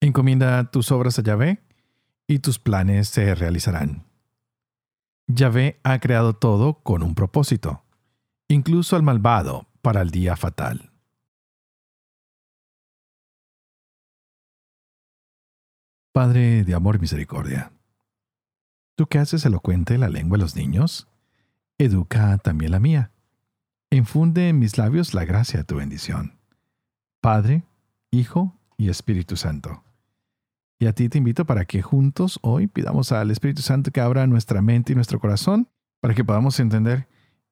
Encomienda 0.00 0.70
tus 0.72 0.90
obras 0.90 1.20
a 1.20 1.22
Yahvé 1.22 1.60
y 2.26 2.40
tus 2.40 2.58
planes 2.58 3.08
se 3.08 3.36
realizarán. 3.36 4.04
Yahvé 5.28 5.78
ha 5.84 6.00
creado 6.00 6.32
todo 6.32 6.82
con 6.82 7.04
un 7.04 7.14
propósito, 7.14 7.84
incluso 8.48 8.96
al 8.96 9.04
malvado 9.04 9.68
para 9.80 10.02
el 10.02 10.10
día 10.10 10.34
fatal. 10.34 10.89
Padre 16.12 16.64
de 16.64 16.74
amor 16.74 16.96
y 16.96 16.98
misericordia, 16.98 17.72
tú 18.96 19.06
que 19.06 19.20
haces 19.20 19.46
elocuente 19.46 19.96
la 19.96 20.08
lengua 20.08 20.38
de 20.38 20.42
los 20.42 20.56
niños, 20.56 21.06
educa 21.78 22.36
también 22.38 22.72
la 22.72 22.80
mía. 22.80 23.12
Infunde 23.90 24.48
en 24.48 24.58
mis 24.58 24.76
labios 24.76 25.14
la 25.14 25.24
gracia 25.24 25.60
de 25.60 25.64
tu 25.64 25.76
bendición. 25.76 26.36
Padre, 27.20 27.62
Hijo 28.10 28.58
y 28.76 28.88
Espíritu 28.88 29.36
Santo. 29.36 29.84
Y 30.80 30.86
a 30.86 30.94
ti 30.94 31.08
te 31.08 31.18
invito 31.18 31.44
para 31.44 31.64
que 31.64 31.80
juntos 31.80 32.40
hoy 32.42 32.66
pidamos 32.66 33.12
al 33.12 33.30
Espíritu 33.30 33.62
Santo 33.62 33.92
que 33.92 34.00
abra 34.00 34.26
nuestra 34.26 34.62
mente 34.62 34.92
y 34.92 34.96
nuestro 34.96 35.20
corazón 35.20 35.68
para 36.00 36.14
que 36.14 36.24
podamos 36.24 36.58
entender 36.58 37.06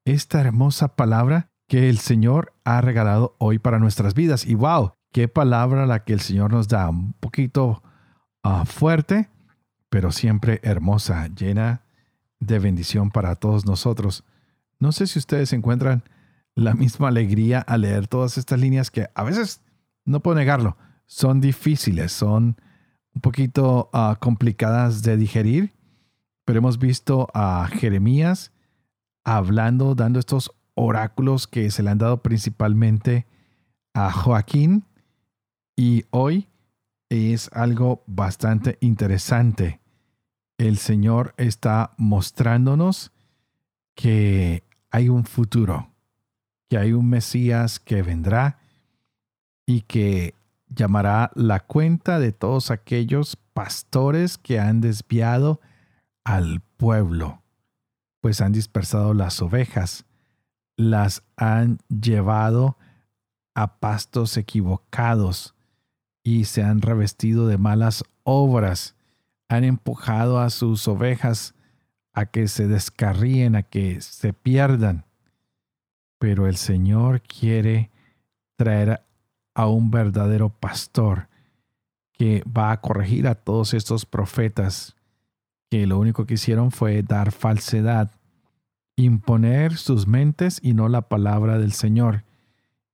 esta 0.05 0.41
hermosa 0.41 0.97
palabra 0.97 1.53
que 1.69 1.89
el 1.89 1.99
Señor 1.99 2.55
ha 2.65 2.81
regalado 2.81 3.37
hoy 3.39 3.61
para 3.61 3.79
nuestras 3.79 4.15
vidas. 4.15 4.47
Y 4.47 4.57
wow, 4.57 4.95
qué 5.13 5.29
palabra 5.29 5.87
la 5.87 6.03
que 6.03 6.13
el 6.13 6.21
Señor 6.21 6.53
nos 6.53 6.67
da. 6.67 6.89
Un 6.89 7.13
poquito 7.13 7.85
Ah, 8.51 8.65
fuerte, 8.65 9.29
pero 9.91 10.11
siempre 10.11 10.61
hermosa, 10.63 11.29
llena 11.29 11.83
de 12.41 12.59
bendición 12.59 13.11
para 13.11 13.35
todos 13.35 13.67
nosotros. 13.67 14.25
No 14.79 14.91
sé 14.91 15.07
si 15.07 15.19
ustedes 15.19 15.53
encuentran 15.53 16.03
la 16.55 16.73
misma 16.73 17.09
alegría 17.09 17.61
al 17.61 17.83
leer 17.83 18.09
todas 18.09 18.39
estas 18.39 18.59
líneas 18.59 18.91
que 18.91 19.07
a 19.15 19.23
veces, 19.23 19.61
no 20.07 20.21
puedo 20.21 20.39
negarlo, 20.39 20.79
son 21.05 21.43
difíciles, 21.43 22.11
son 22.11 22.57
un 23.15 23.21
poquito 23.21 23.91
ah, 23.93 24.17
complicadas 24.19 25.03
de 25.03 25.19
digerir, 25.19 25.75
pero 26.47 26.61
hemos 26.61 26.79
visto 26.79 27.29
a 27.35 27.69
Jeremías 27.71 28.51
hablando, 29.25 29.95
dando 29.95 30.19
estos 30.19 30.53
oráculos 30.73 31.49
que 31.49 31.71
se 31.71 31.83
le 31.83 31.91
han 31.91 31.99
dado 31.99 32.23
principalmente 32.23 33.27
a 33.93 34.11
Joaquín 34.11 34.87
y 35.77 36.07
hoy 36.09 36.49
es 37.09 37.51
algo 37.53 38.03
bastante 38.07 38.79
interesante. 38.81 39.81
El 40.59 40.79
Señor 40.79 41.35
está 41.37 41.91
mostrándonos 41.97 43.13
que 43.95 44.65
hay 44.91 45.09
un 45.09 45.25
futuro, 45.25 45.91
que 46.69 46.79
hay 46.79 46.93
un 46.93 47.09
Mesías 47.09 47.79
que 47.79 48.03
vendrá 48.03 48.59
y 49.67 49.83
que 49.83 50.35
llamará 50.69 51.31
la 51.35 51.61
cuenta 51.61 52.19
de 52.19 52.33
todos 52.33 52.71
aquellos 52.71 53.37
pastores 53.37 54.39
que 54.39 54.61
han 54.61 54.81
desviado 54.81 55.61
al 56.25 56.61
pueblo, 56.77 57.43
pues 58.21 58.41
han 58.41 58.53
dispersado 58.53 59.15
las 59.15 59.41
ovejas, 59.41 60.05
las 60.77 61.23
han 61.37 61.79
llevado 61.89 62.77
a 63.55 63.79
pastos 63.79 64.37
equivocados 64.37 65.55
y 66.29 66.45
se 66.45 66.63
han 66.63 66.83
revestido 66.83 67.47
de 67.47 67.57
malas 67.57 68.05
obras, 68.23 68.95
han 69.49 69.65
empujado 69.65 70.41
a 70.41 70.51
sus 70.51 70.87
ovejas 70.87 71.55
a 72.13 72.27
que 72.27 72.49
se 72.49 72.69
descarríen, 72.69 73.57
a 73.57 73.63
que 73.63 74.03
se 74.03 74.35
pierdan. 74.35 75.07
Pero 76.19 76.47
el 76.47 76.57
Señor 76.57 77.23
quiere 77.23 77.91
traer 78.57 79.01
a 79.55 79.69
un 79.69 79.91
verdadero 79.91 80.51
pastor 80.51 81.29
que 82.13 82.45
va 82.45 82.73
a 82.73 82.81
corregir 82.83 83.27
a 83.27 83.35
todos 83.35 83.73
estos 83.73 84.05
profetas 84.05 84.97
que 85.71 85.87
lo 85.87 85.99
único 85.99 86.27
que 86.27 86.35
hicieron 86.35 86.73
fue 86.73 87.03
dar 87.03 87.33
falsedad, 87.33 88.11
imponer 88.97 89.79
sus 89.79 90.07
mentes 90.07 90.61
y 90.63 90.75
no 90.75 90.91
la 90.91 91.09
palabra 91.09 91.59
del 91.59 91.73
Señor, 91.73 92.25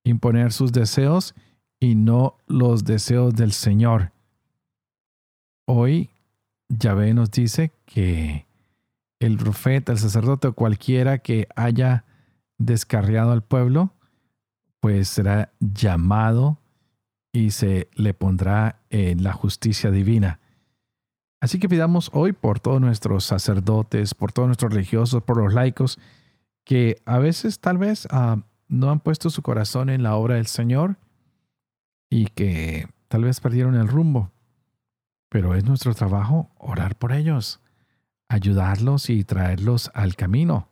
imponer 0.05 0.53
sus 0.53 0.71
deseos 0.71 1.35
y 1.35 1.54
no 1.93 2.39
los 2.47 2.85
deseos 2.85 3.35
del 3.35 3.53
Señor. 3.53 4.13
Hoy 5.67 6.09
Yahvé 6.71 7.13
nos 7.13 7.31
dice 7.31 7.73
que 7.85 8.47
el 9.21 9.37
profeta, 9.37 9.93
el 9.93 9.99
sacerdote 9.99 10.49
o 10.49 10.55
cualquiera 10.55 11.19
que 11.19 11.47
haya 11.57 12.05
descarriado 12.57 13.33
al 13.33 13.43
pueblo, 13.43 13.93
pues 14.81 15.09
será 15.09 15.53
llamado 15.61 16.59
y 17.33 17.51
se 17.51 17.89
le 17.95 18.15
pondrá 18.15 18.81
en 18.89 19.23
la 19.23 19.33
justicia 19.33 19.91
divina. 19.91 20.41
Así 21.41 21.59
que 21.59 21.69
pidamos 21.69 22.11
hoy 22.15 22.33
por 22.33 22.61
todos 22.61 22.81
nuestros 22.81 23.25
sacerdotes, 23.25 24.15
por 24.15 24.33
todos 24.33 24.47
nuestros 24.49 24.73
religiosos, 24.73 25.23
por 25.23 25.37
los 25.37 25.53
laicos, 25.53 25.99
que 26.65 27.03
a 27.05 27.19
veces 27.19 27.61
tal 27.61 27.77
vez 27.77 28.09
ah, 28.11 28.39
no 28.69 28.91
han 28.91 29.01
puesto 29.01 29.29
su 29.29 29.43
corazón 29.43 29.91
en 29.91 30.03
la 30.03 30.17
obra 30.17 30.37
del 30.37 30.47
Señor 30.47 30.97
y 32.11 32.27
que 32.27 32.89
tal 33.09 33.25
vez 33.25 33.41
perdieron 33.41 33.75
el 33.75 33.89
rumbo. 33.89 34.31
Pero 35.29 35.55
es 35.55 35.65
nuestro 35.65 35.95
trabajo 35.95 36.51
orar 36.59 36.97
por 36.97 37.13
ellos, 37.13 37.61
ayudarlos 38.29 39.11
y 39.11 39.25
traerlos 39.25 39.91
al 39.95 40.17
camino. 40.17 40.69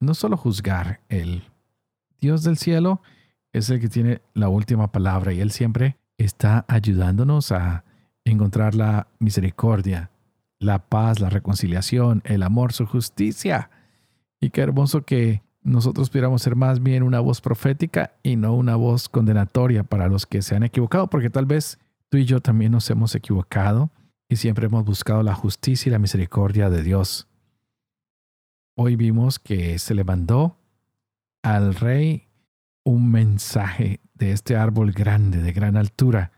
No 0.00 0.14
solo 0.14 0.36
juzgar 0.36 1.00
el 1.08 1.44
Dios 2.20 2.42
del 2.42 2.56
cielo 2.56 3.02
es 3.52 3.68
el 3.70 3.80
que 3.80 3.88
tiene 3.88 4.22
la 4.34 4.48
última 4.48 4.92
palabra 4.92 5.32
y 5.32 5.40
Él 5.40 5.50
siempre 5.50 5.98
está 6.18 6.64
ayudándonos 6.68 7.52
a 7.52 7.84
encontrar 8.24 8.74
la 8.74 9.08
misericordia, 9.18 10.10
la 10.58 10.78
paz, 10.78 11.20
la 11.20 11.28
reconciliación, 11.28 12.22
el 12.24 12.42
amor, 12.42 12.72
su 12.72 12.86
justicia. 12.86 13.70
Y 14.40 14.50
qué 14.50 14.62
hermoso 14.62 15.04
que 15.04 15.42
nosotros 15.62 16.10
pudiéramos 16.10 16.42
ser 16.42 16.56
más 16.56 16.82
bien 16.82 17.02
una 17.02 17.20
voz 17.20 17.40
profética 17.40 18.12
y 18.22 18.36
no 18.36 18.54
una 18.54 18.76
voz 18.76 19.08
condenatoria 19.08 19.84
para 19.84 20.08
los 20.08 20.26
que 20.26 20.42
se 20.42 20.56
han 20.56 20.62
equivocado, 20.62 21.08
porque 21.08 21.30
tal 21.30 21.46
vez 21.46 21.78
tú 22.08 22.18
y 22.18 22.24
yo 22.24 22.40
también 22.40 22.72
nos 22.72 22.88
hemos 22.90 23.14
equivocado 23.14 23.90
y 24.28 24.36
siempre 24.36 24.66
hemos 24.66 24.84
buscado 24.84 25.22
la 25.22 25.34
justicia 25.34 25.90
y 25.90 25.92
la 25.92 25.98
misericordia 25.98 26.70
de 26.70 26.82
Dios. 26.82 27.28
Hoy 28.74 28.96
vimos 28.96 29.38
que 29.38 29.78
se 29.78 29.94
le 29.94 30.04
mandó 30.04 30.56
al 31.42 31.74
rey 31.74 32.28
un 32.84 33.10
mensaje 33.10 34.00
de 34.14 34.32
este 34.32 34.56
árbol 34.56 34.92
grande, 34.92 35.42
de 35.42 35.52
gran 35.52 35.76
altura, 35.76 36.32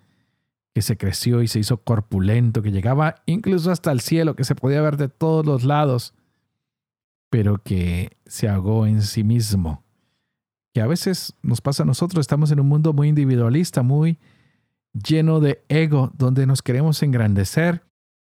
que 0.74 0.82
se 0.82 0.96
creció 0.96 1.40
y 1.40 1.48
se 1.48 1.60
hizo 1.60 1.78
corpulento, 1.78 2.60
que 2.60 2.72
llegaba 2.72 3.22
incluso 3.26 3.70
hasta 3.70 3.92
el 3.92 4.00
cielo, 4.00 4.34
que 4.34 4.44
se 4.44 4.56
podía 4.56 4.82
ver 4.82 4.96
de 4.96 5.08
todos 5.08 5.46
los 5.46 5.64
lados, 5.64 6.14
pero 7.34 7.60
que 7.60 8.16
se 8.26 8.48
ahogó 8.48 8.86
en 8.86 9.02
sí 9.02 9.24
mismo. 9.24 9.82
Que 10.72 10.80
a 10.80 10.86
veces 10.86 11.34
nos 11.42 11.60
pasa 11.60 11.82
a 11.82 11.86
nosotros, 11.86 12.20
estamos 12.20 12.52
en 12.52 12.60
un 12.60 12.68
mundo 12.68 12.92
muy 12.92 13.08
individualista, 13.08 13.82
muy 13.82 14.20
lleno 14.92 15.40
de 15.40 15.64
ego, 15.68 16.12
donde 16.16 16.46
nos 16.46 16.62
queremos 16.62 17.02
engrandecer. 17.02 17.82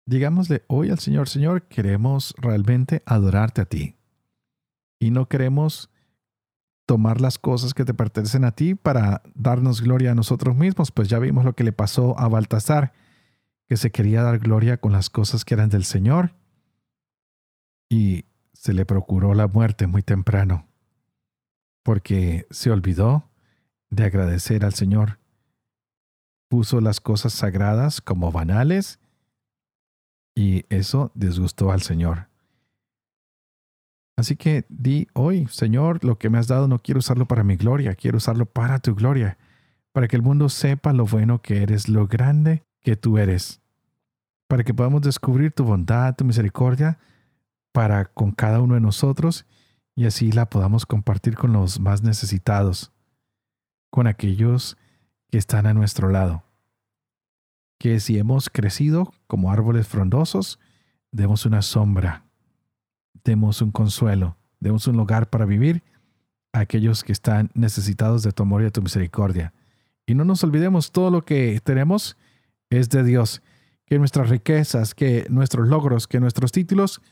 Digámosle 0.06 0.64
hoy 0.66 0.88
al 0.88 0.98
Señor, 0.98 1.28
Señor, 1.28 1.64
queremos 1.64 2.34
realmente 2.38 3.02
adorarte 3.04 3.60
a 3.60 3.66
ti 3.66 3.96
y 4.98 5.10
no 5.10 5.28
queremos 5.28 5.90
tomar 6.86 7.20
las 7.20 7.38
cosas 7.38 7.74
que 7.74 7.84
te 7.84 7.92
pertenecen 7.92 8.46
a 8.46 8.52
ti 8.52 8.76
para 8.76 9.20
darnos 9.34 9.82
gloria 9.82 10.12
a 10.12 10.14
nosotros 10.14 10.56
mismos, 10.56 10.90
pues 10.90 11.08
ya 11.10 11.18
vimos 11.18 11.44
lo 11.44 11.54
que 11.54 11.64
le 11.64 11.72
pasó 11.72 12.18
a 12.18 12.28
Baltasar, 12.28 12.94
que 13.68 13.76
se 13.76 13.90
quería 13.90 14.22
dar 14.22 14.38
gloria 14.38 14.78
con 14.78 14.92
las 14.92 15.10
cosas 15.10 15.44
que 15.44 15.52
eran 15.52 15.68
del 15.68 15.84
Señor 15.84 16.34
y 17.90 18.24
se 18.66 18.72
le 18.72 18.84
procuró 18.84 19.32
la 19.32 19.46
muerte 19.46 19.86
muy 19.86 20.02
temprano, 20.02 20.66
porque 21.84 22.48
se 22.50 22.72
olvidó 22.72 23.30
de 23.90 24.02
agradecer 24.02 24.64
al 24.64 24.74
Señor. 24.74 25.20
Puso 26.48 26.80
las 26.80 27.00
cosas 27.00 27.32
sagradas 27.32 28.00
como 28.00 28.32
banales 28.32 28.98
y 30.34 30.64
eso 30.68 31.12
disgustó 31.14 31.70
al 31.70 31.82
Señor. 31.82 32.26
Así 34.16 34.34
que 34.34 34.66
di 34.68 35.06
hoy, 35.12 35.46
Señor, 35.46 36.02
lo 36.04 36.18
que 36.18 36.28
me 36.28 36.38
has 36.38 36.48
dado 36.48 36.66
no 36.66 36.80
quiero 36.80 36.98
usarlo 36.98 37.26
para 37.26 37.44
mi 37.44 37.54
gloria, 37.54 37.94
quiero 37.94 38.16
usarlo 38.16 38.46
para 38.46 38.80
tu 38.80 38.96
gloria, 38.96 39.38
para 39.92 40.08
que 40.08 40.16
el 40.16 40.22
mundo 40.22 40.48
sepa 40.48 40.92
lo 40.92 41.06
bueno 41.06 41.40
que 41.40 41.62
eres, 41.62 41.88
lo 41.88 42.08
grande 42.08 42.64
que 42.80 42.96
tú 42.96 43.16
eres, 43.16 43.60
para 44.48 44.64
que 44.64 44.74
podamos 44.74 45.02
descubrir 45.02 45.52
tu 45.52 45.62
bondad, 45.62 46.16
tu 46.16 46.24
misericordia 46.24 46.98
para 47.76 48.06
con 48.06 48.32
cada 48.32 48.62
uno 48.62 48.72
de 48.72 48.80
nosotros 48.80 49.44
y 49.94 50.06
así 50.06 50.32
la 50.32 50.48
podamos 50.48 50.86
compartir 50.86 51.36
con 51.36 51.52
los 51.52 51.78
más 51.78 52.02
necesitados, 52.02 52.90
con 53.90 54.06
aquellos 54.06 54.78
que 55.28 55.36
están 55.36 55.66
a 55.66 55.74
nuestro 55.74 56.08
lado. 56.08 56.42
Que 57.78 58.00
si 58.00 58.18
hemos 58.18 58.48
crecido 58.48 59.12
como 59.26 59.52
árboles 59.52 59.86
frondosos, 59.86 60.58
demos 61.12 61.44
una 61.44 61.60
sombra 61.60 62.24
demos 63.24 63.60
un 63.60 63.72
consuelo, 63.72 64.38
demos 64.58 64.86
un 64.86 64.96
lugar 64.96 65.28
para 65.28 65.44
vivir 65.44 65.82
a 66.54 66.60
aquellos 66.60 67.04
que 67.04 67.12
están 67.12 67.50
necesitados 67.52 68.22
de 68.22 68.32
tu 68.32 68.44
amor 68.44 68.62
y 68.62 68.64
de 68.64 68.70
tu 68.70 68.80
misericordia. 68.80 69.52
Y 70.06 70.14
no 70.14 70.24
nos 70.24 70.42
olvidemos, 70.44 70.92
todo 70.92 71.10
lo 71.10 71.26
que 71.26 71.60
tenemos 71.62 72.16
es 72.70 72.88
de 72.88 73.04
Dios. 73.04 73.42
Que 73.84 73.98
nuestras 73.98 74.30
riquezas, 74.30 74.94
que 74.94 75.26
nuestros 75.28 75.68
logros, 75.68 76.08
que 76.08 76.20
nuestros 76.20 76.52
títulos 76.52 77.02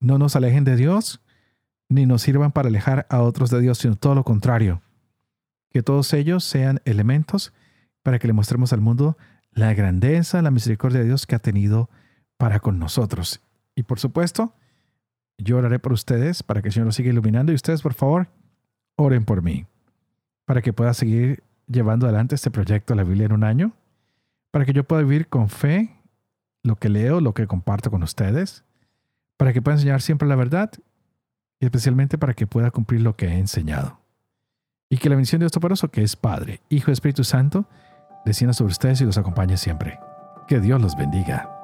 no 0.00 0.18
nos 0.18 0.36
alejen 0.36 0.64
de 0.64 0.76
Dios, 0.76 1.20
ni 1.88 2.06
nos 2.06 2.22
sirvan 2.22 2.52
para 2.52 2.68
alejar 2.68 3.06
a 3.10 3.20
otros 3.22 3.50
de 3.50 3.60
Dios, 3.60 3.78
sino 3.78 3.96
todo 3.96 4.14
lo 4.14 4.24
contrario. 4.24 4.82
Que 5.70 5.82
todos 5.82 6.12
ellos 6.12 6.44
sean 6.44 6.80
elementos 6.84 7.52
para 8.02 8.18
que 8.18 8.26
le 8.26 8.32
mostremos 8.32 8.72
al 8.72 8.80
mundo 8.80 9.16
la 9.50 9.72
grandeza, 9.74 10.42
la 10.42 10.50
misericordia 10.50 11.00
de 11.00 11.06
Dios 11.06 11.26
que 11.26 11.34
ha 11.34 11.40
tenido 11.40 11.88
para 12.36 12.60
con 12.60 12.78
nosotros. 12.78 13.40
Y 13.74 13.84
por 13.84 13.98
supuesto, 13.98 14.54
yo 15.38 15.58
oraré 15.58 15.78
por 15.78 15.92
ustedes 15.92 16.42
para 16.42 16.62
que 16.62 16.68
el 16.68 16.74
Señor 16.74 16.86
los 16.86 16.94
siga 16.94 17.10
iluminando 17.10 17.52
y 17.52 17.54
ustedes, 17.54 17.82
por 17.82 17.94
favor, 17.94 18.28
oren 18.96 19.24
por 19.24 19.42
mí 19.42 19.66
para 20.46 20.62
que 20.62 20.72
pueda 20.72 20.94
seguir 20.94 21.42
llevando 21.66 22.06
adelante 22.06 22.34
este 22.36 22.50
proyecto 22.50 22.94
de 22.94 22.96
la 22.96 23.04
Biblia 23.04 23.26
en 23.26 23.32
un 23.32 23.44
año, 23.44 23.72
para 24.50 24.64
que 24.64 24.72
yo 24.72 24.84
pueda 24.84 25.02
vivir 25.02 25.28
con 25.28 25.48
fe 25.48 25.94
lo 26.62 26.76
que 26.76 26.88
leo, 26.88 27.20
lo 27.20 27.34
que 27.34 27.46
comparto 27.46 27.90
con 27.90 28.02
ustedes, 28.02 28.64
para 29.36 29.52
que 29.52 29.62
pueda 29.62 29.76
enseñar 29.76 30.02
siempre 30.02 30.28
la 30.28 30.36
verdad 30.36 30.70
y 31.60 31.64
especialmente 31.64 32.18
para 32.18 32.34
que 32.34 32.46
pueda 32.46 32.70
cumplir 32.70 33.00
lo 33.00 33.16
que 33.16 33.26
he 33.26 33.38
enseñado. 33.38 34.00
Y 34.88 34.98
que 34.98 35.08
la 35.08 35.16
bendición 35.16 35.40
de 35.40 35.44
Dios 35.44 35.52
Toporoso, 35.52 35.90
que 35.90 36.02
es 36.02 36.16
Padre, 36.16 36.60
Hijo 36.68 36.90
y 36.90 36.92
Espíritu 36.92 37.24
Santo, 37.24 37.68
descienda 38.24 38.52
sobre 38.52 38.72
ustedes 38.72 39.00
y 39.00 39.04
los 39.04 39.18
acompañe 39.18 39.56
siempre. 39.56 39.98
Que 40.46 40.60
Dios 40.60 40.80
los 40.80 40.96
bendiga. 40.96 41.55